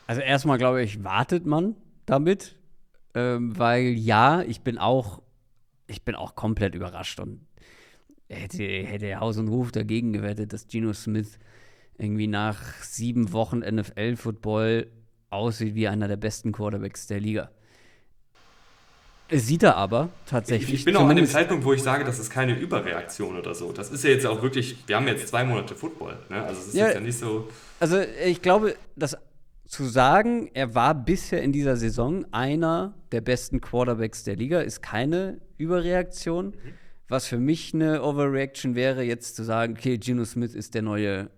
Also 0.07 0.21
erstmal 0.21 0.57
glaube 0.57 0.81
ich, 0.81 1.03
wartet 1.03 1.45
man 1.45 1.75
damit, 2.05 2.55
ähm, 3.13 3.57
weil 3.57 3.83
ja, 3.83 4.41
ich 4.41 4.61
bin 4.61 4.77
auch, 4.77 5.21
ich 5.85 6.03
bin 6.03 6.15
auch 6.15 6.35
komplett 6.35 6.73
überrascht 6.73 7.19
und 7.19 7.45
hätte, 8.27 8.63
hätte 8.63 9.19
Haus 9.19 9.37
und 9.37 9.49
Ruf 9.49 9.71
dagegen 9.71 10.13
gewettet, 10.13 10.53
dass 10.53 10.67
Geno 10.67 10.93
Smith 10.93 11.37
irgendwie 11.97 12.27
nach 12.27 12.59
sieben 12.81 13.31
Wochen 13.33 13.59
NFL-Football 13.59 14.87
aussieht 15.29 15.75
wie 15.75 15.87
einer 15.87 16.07
der 16.07 16.17
besten 16.17 16.51
Quarterbacks 16.51 17.05
der 17.07 17.19
Liga. 17.19 17.51
Sieht 19.31 19.63
er 19.63 19.75
aber 19.75 20.09
tatsächlich. 20.25 20.73
Ich 20.79 20.85
bin 20.85 20.95
auch 20.95 21.07
an 21.07 21.15
dem 21.15 21.27
Zeitpunkt, 21.27 21.63
wo 21.63 21.73
ich 21.73 21.83
sage, 21.83 22.03
das 22.03 22.17
ist 22.17 22.31
keine 22.31 22.57
Überreaktion 22.57 23.37
oder 23.37 23.53
so. 23.53 23.71
Das 23.71 23.91
ist 23.91 24.03
ja 24.03 24.09
jetzt 24.09 24.25
auch 24.25 24.41
wirklich, 24.41 24.77
wir 24.87 24.95
haben 24.95 25.07
jetzt 25.07 25.27
zwei 25.27 25.43
Monate 25.43 25.75
Football. 25.75 26.17
Ne? 26.29 26.43
Also 26.43 26.61
es 26.61 26.67
ist 26.69 26.73
ja, 26.73 26.91
ja 26.91 26.99
nicht 26.99 27.17
so. 27.17 27.47
Also 27.79 27.99
ich 28.25 28.41
glaube, 28.41 28.75
dass 28.95 29.15
zu 29.69 29.85
sagen, 29.85 30.49
er 30.55 30.73
war 30.73 30.95
bisher 30.95 31.43
in 31.43 31.51
dieser 31.51 31.77
Saison 31.77 32.25
einer 32.31 32.95
der 33.11 33.21
besten 33.21 33.61
Quarterbacks 33.61 34.23
der 34.23 34.35
Liga, 34.35 34.61
ist 34.61 34.81
keine 34.81 35.39
Überreaktion. 35.57 36.47
Mhm. 36.47 36.73
Was 37.07 37.27
für 37.27 37.37
mich 37.37 37.73
eine 37.75 38.03
Overreaction 38.03 38.73
wäre, 38.73 39.03
jetzt 39.03 39.35
zu 39.35 39.43
sagen, 39.43 39.75
okay, 39.77 39.99
Geno 39.99 40.25
Smith 40.25 40.55
ist 40.55 40.73
der 40.73 40.81
neue 40.81 41.29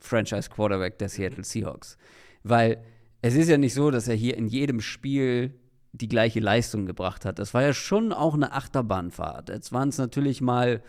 Franchise-Quarterback 0.00 0.98
der 0.98 1.08
Seattle 1.08 1.44
Seahawks. 1.44 1.96
Weil 2.42 2.82
es 3.22 3.34
ist 3.34 3.48
ja 3.48 3.56
nicht 3.56 3.74
so, 3.74 3.92
dass 3.92 4.08
er 4.08 4.16
hier 4.16 4.36
in 4.36 4.48
jedem 4.48 4.80
Spiel 4.80 5.54
die 5.96 6.08
gleiche 6.08 6.40
Leistung 6.40 6.86
gebracht 6.86 7.24
hat. 7.24 7.38
Das 7.38 7.54
war 7.54 7.62
ja 7.62 7.72
schon 7.72 8.12
auch 8.12 8.34
eine 8.34 8.52
Achterbahnfahrt. 8.52 9.48
Jetzt 9.48 9.72
waren 9.72 9.88
es 9.88 9.98
natürlich 9.98 10.40
mal, 10.40 10.82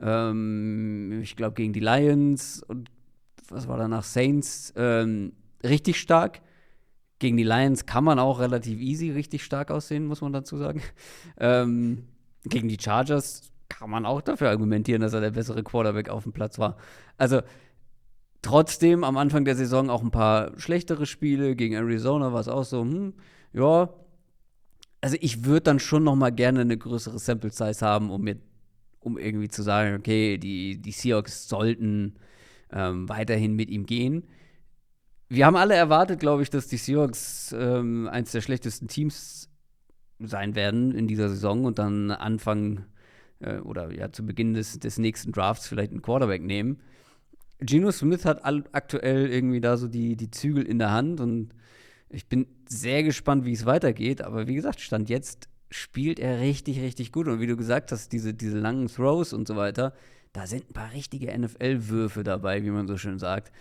ähm, 0.00 1.20
ich 1.22 1.36
glaube, 1.36 1.54
gegen 1.54 1.72
die 1.72 1.80
Lions 1.80 2.62
und 2.62 2.90
was 3.48 3.68
war 3.68 3.78
danach 3.78 4.02
Saints 4.02 4.72
ähm, 4.76 5.32
richtig 5.62 6.00
stark. 6.00 6.40
Gegen 7.18 7.36
die 7.36 7.44
Lions 7.44 7.86
kann 7.86 8.04
man 8.04 8.18
auch 8.18 8.40
relativ 8.40 8.80
easy 8.80 9.10
richtig 9.10 9.44
stark 9.44 9.70
aussehen, 9.70 10.06
muss 10.06 10.20
man 10.20 10.32
dazu 10.32 10.56
sagen. 10.56 10.82
Ähm, 11.38 12.04
gegen 12.44 12.68
die 12.68 12.78
Chargers 12.80 13.50
kann 13.68 13.90
man 13.90 14.06
auch 14.06 14.22
dafür 14.22 14.48
argumentieren, 14.48 15.02
dass 15.02 15.12
er 15.12 15.20
der 15.20 15.32
bessere 15.32 15.62
Quarterback 15.62 16.08
auf 16.08 16.22
dem 16.22 16.32
Platz 16.32 16.58
war. 16.58 16.76
Also 17.18 17.42
trotzdem 18.40 19.04
am 19.04 19.16
Anfang 19.16 19.44
der 19.44 19.56
Saison 19.56 19.90
auch 19.90 20.02
ein 20.02 20.10
paar 20.10 20.58
schlechtere 20.58 21.04
Spiele. 21.04 21.56
Gegen 21.56 21.74
Arizona 21.74 22.32
war 22.32 22.40
es 22.40 22.48
auch 22.48 22.64
so, 22.64 22.82
hm, 22.82 23.14
ja. 23.52 23.90
Also 25.06 25.18
ich 25.20 25.44
würde 25.44 25.60
dann 25.60 25.78
schon 25.78 26.02
noch 26.02 26.16
mal 26.16 26.32
gerne 26.32 26.62
eine 26.62 26.76
größere 26.76 27.20
Sample 27.20 27.50
Size 27.50 27.86
haben, 27.86 28.10
um 28.10 28.22
mir, 28.22 28.38
um 28.98 29.18
irgendwie 29.18 29.46
zu 29.46 29.62
sagen, 29.62 29.94
okay, 29.94 30.36
die, 30.36 30.82
die 30.82 30.90
Seahawks 30.90 31.48
sollten 31.48 32.16
ähm, 32.72 33.08
weiterhin 33.08 33.54
mit 33.54 33.70
ihm 33.70 33.86
gehen. 33.86 34.26
Wir 35.28 35.46
haben 35.46 35.54
alle 35.54 35.74
erwartet, 35.76 36.18
glaube 36.18 36.42
ich, 36.42 36.50
dass 36.50 36.66
die 36.66 36.76
Seahawks 36.76 37.54
ähm, 37.56 38.08
eins 38.08 38.32
der 38.32 38.40
schlechtesten 38.40 38.88
Teams 38.88 39.48
sein 40.18 40.56
werden 40.56 40.90
in 40.90 41.06
dieser 41.06 41.28
Saison 41.28 41.66
und 41.66 41.78
dann 41.78 42.10
Anfang 42.10 42.86
äh, 43.38 43.58
oder 43.58 43.92
ja 43.92 44.10
zu 44.10 44.26
Beginn 44.26 44.54
des, 44.54 44.80
des 44.80 44.98
nächsten 44.98 45.30
Drafts 45.30 45.68
vielleicht 45.68 45.92
einen 45.92 46.02
Quarterback 46.02 46.42
nehmen. 46.42 46.80
Geno 47.60 47.92
Smith 47.92 48.24
hat 48.24 48.44
aktuell 48.44 49.30
irgendwie 49.30 49.60
da 49.60 49.76
so 49.76 49.86
die, 49.86 50.16
die 50.16 50.32
Zügel 50.32 50.64
in 50.64 50.80
der 50.80 50.90
Hand 50.90 51.20
und 51.20 51.54
ich 52.16 52.28
bin 52.28 52.46
sehr 52.66 53.02
gespannt, 53.02 53.44
wie 53.44 53.52
es 53.52 53.66
weitergeht. 53.66 54.22
Aber 54.22 54.48
wie 54.48 54.54
gesagt, 54.54 54.80
Stand 54.80 55.10
jetzt 55.10 55.50
spielt 55.70 56.18
er 56.18 56.40
richtig, 56.40 56.80
richtig 56.80 57.12
gut. 57.12 57.28
Und 57.28 57.40
wie 57.40 57.46
du 57.46 57.58
gesagt 57.58 57.92
hast, 57.92 58.10
diese, 58.10 58.32
diese 58.32 58.58
langen 58.58 58.88
Throws 58.88 59.34
und 59.34 59.46
so 59.46 59.54
weiter, 59.54 59.92
da 60.32 60.46
sind 60.46 60.70
ein 60.70 60.72
paar 60.72 60.92
richtige 60.94 61.38
NFL-Würfe 61.38 62.24
dabei, 62.24 62.64
wie 62.64 62.70
man 62.70 62.88
so 62.88 62.96
schön 62.96 63.18
sagt. 63.18 63.52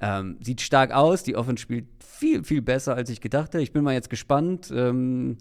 Ähm, 0.00 0.36
sieht 0.40 0.60
stark 0.60 0.92
aus. 0.92 1.24
Die 1.24 1.34
Offense 1.34 1.60
spielt 1.60 1.86
viel, 1.98 2.44
viel 2.44 2.62
besser, 2.62 2.94
als 2.94 3.10
ich 3.10 3.20
gedacht 3.20 3.48
hätte. 3.48 3.62
Ich 3.62 3.72
bin 3.72 3.82
mal 3.82 3.94
jetzt 3.94 4.10
gespannt. 4.10 4.72
Ähm, 4.72 5.38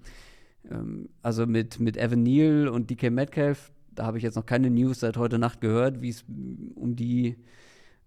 ähm, 0.68 1.10
also 1.22 1.46
mit, 1.46 1.80
mit 1.80 1.96
Evan 1.96 2.24
Neal 2.24 2.70
und 2.70 2.90
DK 2.90 3.12
Metcalf, 3.12 3.72
da 3.92 4.08
habe 4.08 4.18
ich 4.18 4.24
jetzt 4.24 4.36
noch 4.36 4.48
keine 4.48 4.72
News 4.72 5.02
seit 5.02 5.18
heute 5.18 5.38
Nacht 5.38 5.62
gehört, 5.62 6.02
wie 6.02 6.10
es 6.10 6.26
um 6.74 6.96
die, 6.96 7.38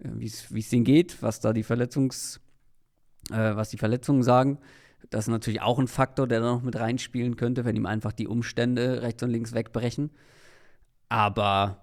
äh, 0.01 0.09
wie 0.17 0.27
es 0.27 0.71
denen 0.71 0.83
geht, 0.83 1.23
was 1.23 1.39
da 1.39 1.53
die 1.53 1.63
Verletzungs, 1.63 2.41
äh, 3.31 3.57
was 3.57 3.71
die 3.71 3.79
Verletzungen 3.79 4.23
sagen. 4.23 4.59
Das 5.11 5.25
ist 5.25 5.29
natürlich 5.29 5.63
auch 5.63 5.79
ein 5.79 5.89
Faktor, 5.89 6.27
der 6.27 6.41
da 6.41 6.53
noch 6.53 6.63
mit 6.63 6.77
reinspielen 6.77 7.37
könnte, 7.37 7.65
wenn 7.65 7.77
ihm 7.77 7.87
einfach 7.87 8.13
die 8.13 8.29
Umstände 8.29 9.03
rechts 9.03 9.23
und 9.23 9.31
links 9.31 9.53
wegbrechen. 9.53 10.11
Aber 11.09 11.79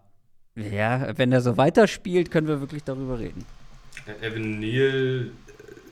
ja, 0.55 1.17
wenn 1.17 1.31
er 1.31 1.41
so 1.41 1.57
weiterspielt, 1.57 2.31
können 2.31 2.47
wir 2.47 2.61
wirklich 2.61 2.83
darüber 2.83 3.19
reden. 3.19 3.45
Evan 4.21 4.59
Neal 4.59 5.31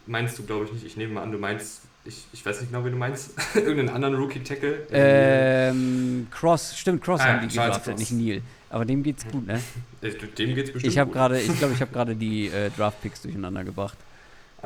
meinst 0.05 0.38
du, 0.39 0.43
glaube 0.43 0.65
ich, 0.65 0.73
nicht. 0.73 0.86
Ich 0.86 0.97
nehme 0.97 1.13
mal 1.13 1.23
an, 1.23 1.31
du 1.31 1.38
meinst 1.38 1.81
ich, 2.05 2.27
ich 2.31 2.45
weiß 2.45 2.62
nicht 2.62 2.71
genau, 2.71 2.86
wie 2.86 2.91
du 2.91 2.97
meinst, 2.97 3.31
irgendeinen 3.55 3.89
anderen 3.89 4.15
Rookie-Tackle? 4.15 4.88
Ähm, 4.91 6.27
Cross, 6.31 6.77
stimmt, 6.77 7.03
Cross 7.03 7.21
ah, 7.21 7.25
haben 7.25 7.47
die 7.47 7.55
gedraftet, 7.55 7.97
nicht 7.97 8.12
Neil. 8.12 8.41
Aber 8.69 8.86
dem 8.86 9.03
geht's 9.03 9.25
gut, 9.27 9.47
ne? 9.47 9.62
Äh, 10.01 10.12
dem 10.38 10.55
geht's 10.55 10.71
bestimmt 10.71 10.93
ich 10.93 10.99
hab 10.99 11.12
grade, 11.12 11.39
Ich 11.39 11.58
glaube, 11.58 11.73
ich 11.73 11.81
habe 11.81 11.91
gerade 11.93 12.15
die 12.15 12.47
äh, 12.47 12.69
Draft-Picks 12.77 13.23
durcheinander 13.23 13.63
gebracht. 13.63 13.97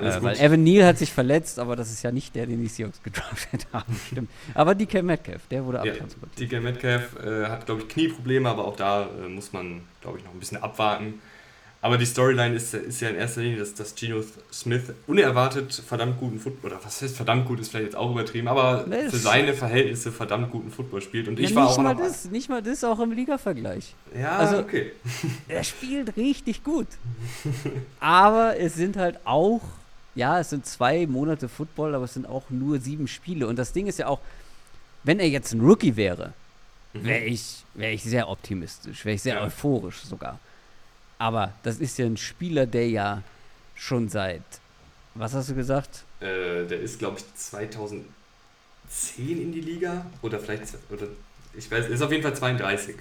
Äh, 0.03 0.23
weil 0.23 0.39
Evan 0.39 0.63
Neal 0.63 0.87
hat 0.87 0.97
sich 0.97 1.11
verletzt, 1.11 1.59
aber 1.59 1.75
das 1.75 1.91
ist 1.91 2.03
ja 2.03 2.11
nicht 2.11 2.35
der, 2.35 2.45
den 2.45 2.61
die 2.61 2.67
Seahawks 2.67 3.01
gedraftet 3.03 3.67
haben. 3.73 3.99
Stimmt. 4.07 4.29
Aber 4.53 4.75
DK 4.75 5.03
Metcalf, 5.03 5.41
der 5.47 5.65
wurde 5.65 5.79
ja, 5.85 5.91
abtransportiert. 5.91 6.51
DK 6.51 6.61
Metcalf 6.61 7.15
äh, 7.23 7.45
hat, 7.45 7.65
glaube 7.65 7.81
ich, 7.81 7.87
Knieprobleme, 7.87 8.49
aber 8.49 8.65
auch 8.65 8.75
da 8.75 9.03
äh, 9.03 9.27
muss 9.27 9.53
man, 9.53 9.81
glaube 10.01 10.17
ich, 10.17 10.23
noch 10.23 10.33
ein 10.33 10.39
bisschen 10.39 10.61
abwarten. 10.61 11.21
Aber 11.81 11.97
die 11.97 12.05
Storyline 12.05 12.55
ist, 12.55 12.73
ist 12.73 12.99
ja 12.99 13.07
in 13.07 13.15
erster 13.15 13.39
Linie, 13.39 13.59
dass, 13.59 13.73
dass 13.73 13.95
Geno 13.95 14.21
Smith 14.51 14.91
unerwartet 15.07 15.73
verdammt 15.73 16.19
guten 16.19 16.37
Football, 16.37 16.73
oder 16.73 16.81
was 16.83 17.01
heißt 17.01 17.15
verdammt 17.15 17.45
gut, 17.45 17.59
ist 17.61 17.69
vielleicht 17.69 17.85
jetzt 17.85 17.95
auch 17.95 18.11
übertrieben, 18.11 18.49
aber 18.49 18.85
für 19.09 19.15
seine 19.15 19.53
Verhältnisse 19.53 20.11
verdammt 20.11 20.51
guten 20.51 20.71
Football 20.71 21.01
spielt. 21.01 21.29
Und 21.29 21.39
ja, 21.39 21.47
ich 21.47 21.55
war 21.55 21.67
nicht 21.67 21.77
auch 21.77 21.81
mal 21.81 21.95
das, 21.95 22.29
Nicht 22.29 22.49
mal 22.49 22.61
das, 22.61 22.83
auch 22.83 22.99
im 22.99 23.13
Liga-Vergleich. 23.13 23.95
Ja, 24.13 24.37
also, 24.37 24.57
okay. 24.57 24.91
Er 25.47 25.63
spielt 25.63 26.17
richtig 26.17 26.65
gut. 26.65 26.87
aber 28.01 28.59
es 28.59 28.73
sind 28.73 28.97
halt 28.97 29.19
auch, 29.23 29.61
ja, 30.19 30.39
es 30.39 30.49
sind 30.49 30.65
zwei 30.65 31.07
Monate 31.07 31.47
Football, 31.47 31.95
aber 31.95 32.03
es 32.03 32.13
sind 32.13 32.27
auch 32.27 32.49
nur 32.49 32.79
sieben 32.79 33.07
Spiele. 33.07 33.47
Und 33.47 33.55
das 33.55 33.71
Ding 33.71 33.87
ist 33.87 33.99
ja 33.99 34.07
auch, 34.07 34.19
wenn 35.03 35.19
er 35.19 35.29
jetzt 35.29 35.53
ein 35.53 35.61
Rookie 35.61 35.95
wäre, 35.95 36.33
mhm. 36.93 37.05
wäre 37.05 37.23
ich, 37.23 37.63
wär 37.73 37.93
ich 37.93 38.03
sehr 38.03 38.27
optimistisch, 38.27 39.05
wäre 39.05 39.15
ich 39.15 39.21
sehr 39.21 39.35
ja. 39.35 39.43
euphorisch 39.43 40.01
sogar. 40.01 40.37
Aber 41.17 41.53
das 41.63 41.77
ist 41.77 41.97
ja 41.97 42.05
ein 42.05 42.17
Spieler, 42.17 42.65
der 42.65 42.89
ja 42.89 43.23
schon 43.75 44.09
seit, 44.09 44.43
was 45.15 45.33
hast 45.33 45.49
du 45.49 45.55
gesagt? 45.55 46.03
Äh, 46.19 46.65
der 46.65 46.81
ist, 46.81 46.99
glaube 46.99 47.17
ich, 47.19 47.23
2010 47.35 48.03
in 49.27 49.53
die 49.53 49.61
Liga. 49.61 50.05
Oder 50.21 50.39
vielleicht, 50.39 50.63
oder 50.89 51.07
ich 51.53 51.71
weiß, 51.71 51.87
ist 51.87 52.01
auf 52.01 52.11
jeden 52.11 52.23
Fall 52.23 52.35
32. 52.35 52.95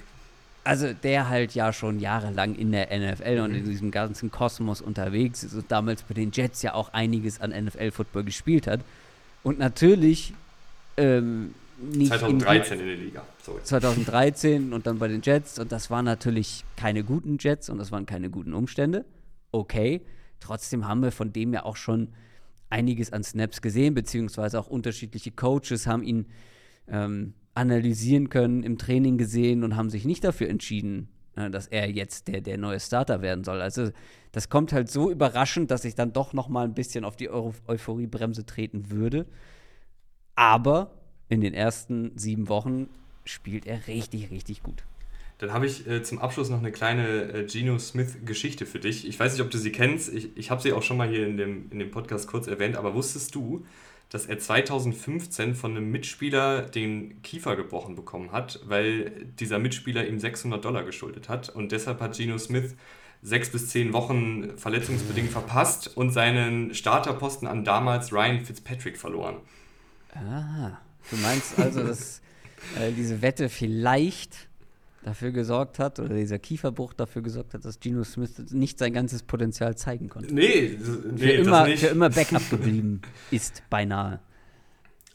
Also 0.69 0.93
der 0.93 1.31
halt 1.31 1.55
ja 1.55 1.73
schon 1.73 1.99
jahrelang 1.99 2.55
in 2.55 2.73
der 2.73 2.89
NFL 2.89 3.41
und 3.41 3.55
in 3.55 3.65
diesem 3.65 3.91
ganzen 3.91 4.31
Kosmos 4.31 4.83
unterwegs 4.83 5.43
ist 5.43 5.55
und 5.55 5.73
damals 5.73 6.03
bei 6.03 6.13
den 6.13 6.31
Jets 6.31 6.61
ja 6.61 6.75
auch 6.75 6.93
einiges 6.93 7.41
an 7.41 7.53
NFL-Football 7.53 8.25
gespielt 8.25 8.67
hat. 8.67 8.81
Und 9.43 9.59
natürlich 9.59 10.35
ähm, 10.99 11.55
nicht 11.81 12.13
2013 12.13 12.75
in, 12.75 12.81
in 12.81 12.87
der 12.87 12.97
Liga. 13.03 13.23
Sorry. 13.43 13.63
2013 13.63 14.75
und 14.75 14.87
dann 14.87 14.99
bei 14.99 15.09
den 15.09 15.23
Jets 15.23 15.59
und 15.59 15.73
das 15.73 15.89
waren 15.89 16.05
natürlich 16.05 16.67
keine 16.77 17.03
guten 17.03 17.39
Jets 17.41 17.71
und 17.71 17.79
das 17.79 17.91
waren 17.91 18.05
keine 18.05 18.29
guten 18.29 18.53
Umstände. 18.53 19.07
Okay, 19.53 20.03
trotzdem 20.39 20.87
haben 20.87 21.01
wir 21.01 21.13
von 21.13 21.33
dem 21.33 21.55
ja 21.55 21.65
auch 21.65 21.77
schon 21.77 22.09
einiges 22.69 23.11
an 23.11 23.25
Snaps 23.25 23.63
gesehen, 23.63 23.95
beziehungsweise 23.95 24.61
auch 24.61 24.67
unterschiedliche 24.67 25.31
Coaches 25.31 25.87
haben 25.87 26.03
ihn 26.03 26.27
ähm, 26.89 27.33
analysieren 27.59 28.29
können, 28.29 28.63
im 28.63 28.79
Training 28.79 29.19
gesehen 29.19 29.65
und 29.65 29.75
haben 29.77 29.91
sich 29.91 30.05
nicht 30.05 30.23
dafür 30.23 30.49
entschieden, 30.49 31.09
äh, 31.35 31.51
dass 31.51 31.67
er 31.67 31.91
jetzt 31.91 32.29
der, 32.29 32.41
der 32.41 32.57
neue 32.57 32.79
Starter 32.79 33.21
werden 33.21 33.43
soll. 33.43 33.61
Also 33.61 33.91
das 34.31 34.49
kommt 34.49 34.73
halt 34.73 34.89
so 34.89 35.11
überraschend, 35.11 35.71
dass 35.73 35.85
ich 35.85 35.97
dann 35.97 36.13
doch 36.13 36.33
noch 36.33 36.49
mal 36.49 36.65
ein 36.65 36.75
bisschen 36.75 37.05
auf 37.05 37.17
die 37.17 37.29
Eu 37.29 37.53
Euphoriebremse 37.67 38.47
treten 38.47 38.91
würde. 38.91 39.27
Aber 40.37 40.93
in 41.29 41.41
den 41.41 41.53
ersten 41.53 42.17
sieben 42.17 42.49
Wochen 42.49 42.89
spielt 43.25 43.67
er 43.67 43.89
richtig, 43.89 44.31
richtig 44.31 44.63
gut. 44.63 44.85
Dann 45.39 45.53
habe 45.53 45.67
ich 45.67 45.87
äh, 45.87 46.03
zum 46.03 46.21
Abschluss 46.21 46.51
noch 46.51 46.59
eine 46.59 46.71
kleine 46.73 47.33
äh, 47.33 47.45
Geno 47.45 47.79
Smith-Geschichte 47.79 48.67
für 48.67 48.79
dich. 48.79 49.07
Ich 49.07 49.19
weiß 49.19 49.33
nicht, 49.33 49.43
ob 49.43 49.51
du 49.51 49.59
sie 49.59 49.73
kennst. 49.73 50.13
Ich, 50.13 50.37
ich 50.37 50.51
habe 50.51 50.63
sie 50.63 50.73
auch 50.73 50.83
schon 50.83 50.97
mal 50.97 51.09
hier 51.09 51.27
in 51.27 51.37
dem, 51.37 51.71
in 51.71 51.81
dem 51.81 51.91
Podcast 51.91 52.29
kurz 52.29 52.47
erwähnt. 52.47 52.77
Aber 52.77 52.95
wusstest 52.95 53.35
du, 53.35 53.65
dass 54.11 54.27
er 54.27 54.39
2015 54.39 55.55
von 55.55 55.77
einem 55.77 55.91
Mitspieler 55.91 56.63
den 56.63 57.21
Kiefer 57.23 57.57
gebrochen 57.57 57.95
bekommen 57.95 58.33
hat, 58.33 58.61
weil 58.65 59.27
dieser 59.39 59.59
Mitspieler 59.59 60.07
ihm 60.07 60.19
600 60.19 60.65
Dollar 60.65 60.85
geschuldet 60.85 61.29
hat? 61.29 61.51
Und 61.51 61.73
deshalb 61.73 62.01
hat 62.01 62.17
Geno 62.17 62.39
Smith 62.39 62.75
sechs 63.23 63.51
bis 63.51 63.69
zehn 63.69 63.93
Wochen 63.93 64.57
verletzungsbedingt 64.57 65.31
verpasst 65.31 65.97
und 65.97 66.11
seinen 66.11 66.75
Starterposten 66.75 67.49
an 67.49 67.65
damals 67.65 68.13
Ryan 68.13 68.45
Fitzpatrick 68.45 68.97
verloren. 68.97 69.37
Ah. 70.15 70.79
Du 71.11 71.17
meinst 71.17 71.59
also, 71.59 71.83
dass 71.83 72.21
äh, 72.79 72.93
diese 72.93 73.23
Wette 73.23 73.49
vielleicht 73.49 74.48
dafür 75.03 75.31
gesorgt 75.31 75.79
hat, 75.79 76.01
oder 76.01 76.15
dieser 76.15 76.39
Kieferbruch 76.39 76.93
dafür 76.93 77.23
gesorgt 77.23 77.55
hat, 77.55 77.65
dass 77.65 77.81
Geno 77.81 78.05
Smith 78.05 78.33
nicht 78.51 78.79
sein 78.79 78.93
ganzes 78.93 79.23
Potenzial 79.23 79.77
zeigen 79.77 80.09
konnte. 80.09 80.35
Nee, 80.35 80.79
nee 81.13 81.17
für, 81.17 81.31
immer, 81.33 81.67
nicht. 81.67 81.81
für 81.81 81.89
immer 81.89 82.11
Backup 82.11 82.49
geblieben 82.51 83.01
ist, 83.31 83.63
beinahe. 83.71 84.21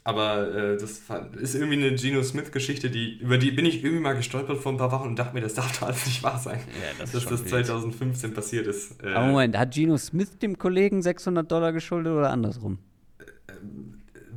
Aber 0.06 0.54
äh, 0.54 0.76
das 0.76 1.02
ist 1.40 1.54
irgendwie 1.54 1.82
eine 1.82 1.94
Geno 1.94 2.22
Smith-Geschichte, 2.22 2.90
die, 2.90 3.18
über 3.20 3.38
die 3.38 3.50
bin 3.52 3.64
ich 3.64 3.82
irgendwie 3.82 4.02
mal 4.02 4.12
gestolpert 4.12 4.58
vor 4.58 4.72
ein 4.72 4.76
paar 4.76 4.92
Wochen 4.92 5.08
und 5.08 5.18
dachte 5.18 5.34
mir, 5.34 5.40
das 5.40 5.54
darf 5.54 5.78
doch 5.78 5.86
alles 5.86 6.04
nicht 6.04 6.22
wahr 6.22 6.38
sein, 6.38 6.60
ja, 6.66 6.92
das 6.98 7.12
dass 7.12 7.24
das 7.24 7.44
2015 7.46 8.22
wild. 8.30 8.34
passiert 8.34 8.66
ist. 8.66 9.02
Äh, 9.02 9.14
Aber 9.14 9.28
Moment, 9.28 9.56
hat 9.56 9.72
Geno 9.72 9.96
Smith 9.96 10.38
dem 10.38 10.58
Kollegen 10.58 11.00
600 11.00 11.50
Dollar 11.50 11.72
geschuldet 11.72 12.12
oder 12.12 12.30
andersrum? 12.30 12.78
Äh, 13.18 13.52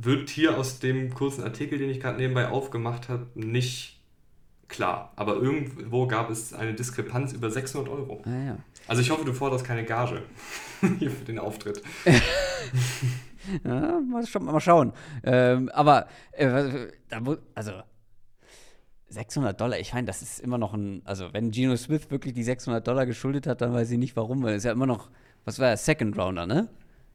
wird 0.00 0.30
hier 0.30 0.56
aus 0.56 0.78
dem 0.78 1.12
kurzen 1.12 1.42
Artikel, 1.44 1.78
den 1.78 1.90
ich 1.90 2.00
gerade 2.00 2.16
nebenbei 2.16 2.48
aufgemacht 2.48 3.10
habe, 3.10 3.26
nicht 3.34 3.97
klar. 4.68 5.12
Aber 5.16 5.36
irgendwo 5.36 6.06
gab 6.06 6.30
es 6.30 6.52
eine 6.52 6.74
Diskrepanz 6.74 7.32
über 7.32 7.50
600 7.50 7.88
Euro. 7.92 8.22
Ah, 8.24 8.44
ja. 8.46 8.56
Also 8.86 9.02
ich 9.02 9.10
hoffe, 9.10 9.24
du 9.24 9.32
forderst 9.32 9.64
keine 9.64 9.84
Gage 9.84 10.22
hier 10.98 11.10
für 11.10 11.24
den 11.24 11.38
Auftritt. 11.38 11.82
ja, 13.64 14.00
mal, 14.00 14.24
mal 14.40 14.60
schauen. 14.60 14.92
Ähm, 15.24 15.68
aber, 15.70 16.06
äh, 16.32 16.88
also 17.54 17.72
600 19.08 19.58
Dollar, 19.58 19.78
ich 19.78 19.94
meine, 19.94 20.06
das 20.06 20.22
ist 20.22 20.40
immer 20.40 20.58
noch 20.58 20.74
ein, 20.74 21.02
also 21.04 21.32
wenn 21.32 21.50
Geno 21.50 21.76
Smith 21.76 22.10
wirklich 22.10 22.34
die 22.34 22.42
600 22.42 22.86
Dollar 22.86 23.06
geschuldet 23.06 23.46
hat, 23.46 23.60
dann 23.60 23.72
weiß 23.72 23.90
ich 23.90 23.98
nicht 23.98 24.16
warum, 24.16 24.42
weil 24.42 24.54
es 24.54 24.64
ja 24.64 24.72
immer 24.72 24.86
noch, 24.86 25.10
was 25.44 25.58
war 25.58 25.68
er, 25.68 25.76
Second 25.76 26.18
Rounder, 26.18 26.46
ne? 26.46 26.68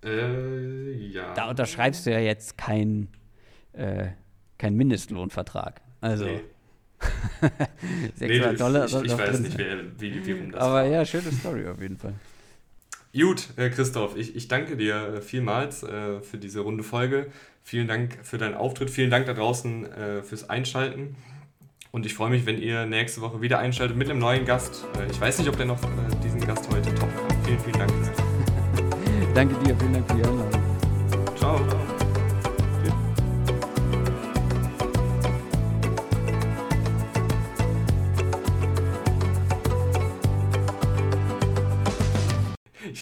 Äh, 0.04 0.92
ja. 0.94 1.34
Da 1.34 1.50
unterschreibst 1.50 2.06
du 2.06 2.12
ja 2.12 2.20
jetzt 2.20 2.58
kein, 2.58 3.10
äh, 3.74 4.10
kein 4.58 4.76
Mindestlohnvertrag. 4.76 5.82
Also. 6.02 6.26
Nee. 6.26 6.42
600 8.16 8.52
nee, 8.52 8.58
Dollar. 8.58 8.86
Ich, 8.86 8.96
ich, 8.96 9.18
weiß 9.18 9.39
nicht, 9.39 9.58
wer, 9.58 9.78
wie, 10.00 10.26
wie 10.26 10.32
rum 10.32 10.52
das 10.52 10.62
Aber 10.62 10.74
war. 10.74 10.86
ja, 10.86 11.06
schöne 11.06 11.32
Story 11.32 11.68
auf 11.68 11.82
jeden 11.82 11.98
Fall. 11.98 12.13
Gut, 13.16 13.50
äh, 13.58 13.70
Christoph, 13.70 14.18
ich, 14.18 14.36
ich 14.36 14.48
danke 14.48 14.76
dir 14.76 15.16
äh, 15.16 15.22
vielmals 15.22 15.84
äh, 15.84 16.22
für 16.22 16.38
diese 16.38 16.62
runde 16.62 16.84
Folge. 16.84 17.28
Vielen 17.63 17.88
Dank 17.88 18.18
für 18.24 18.38
deinen 18.38 18.56
Auftritt. 18.56 18.89
Vielen 18.89 19.12
Dank 19.12 19.28
da 19.28 19.34
draußen 19.34 19.86
äh, 19.92 20.24
fürs 20.24 20.50
Einschalten. 20.50 21.16
Und 21.92 22.08
ich 22.08 22.16
freue 22.16 22.32
mich, 22.32 22.48
wenn 22.48 22.60
ihr 22.60 22.88
nächste 22.88 23.22
Woche 23.22 23.39
wieder 23.42 23.60
einschaltet 23.60 23.96
mit 23.96 24.10
einem 24.10 24.20
neuen 24.20 24.46
Gast. 24.46 24.86
Äh, 24.98 25.12
ich 25.12 25.22
weiß 25.22 25.38
nicht, 25.38 25.48
ob 25.48 25.58
der 25.58 25.68
noch 25.68 25.82
äh, 25.84 25.88
diesen 26.24 26.42
Gast 26.42 26.68
heute 26.74 26.94
top 26.96 27.10
hat. 27.10 27.36
Vielen, 27.46 27.60
vielen 27.60 27.78
Dank. 27.78 27.94
danke 29.36 29.56
dir, 29.63 29.76
vielen 29.78 29.94
Dank. 29.94 30.12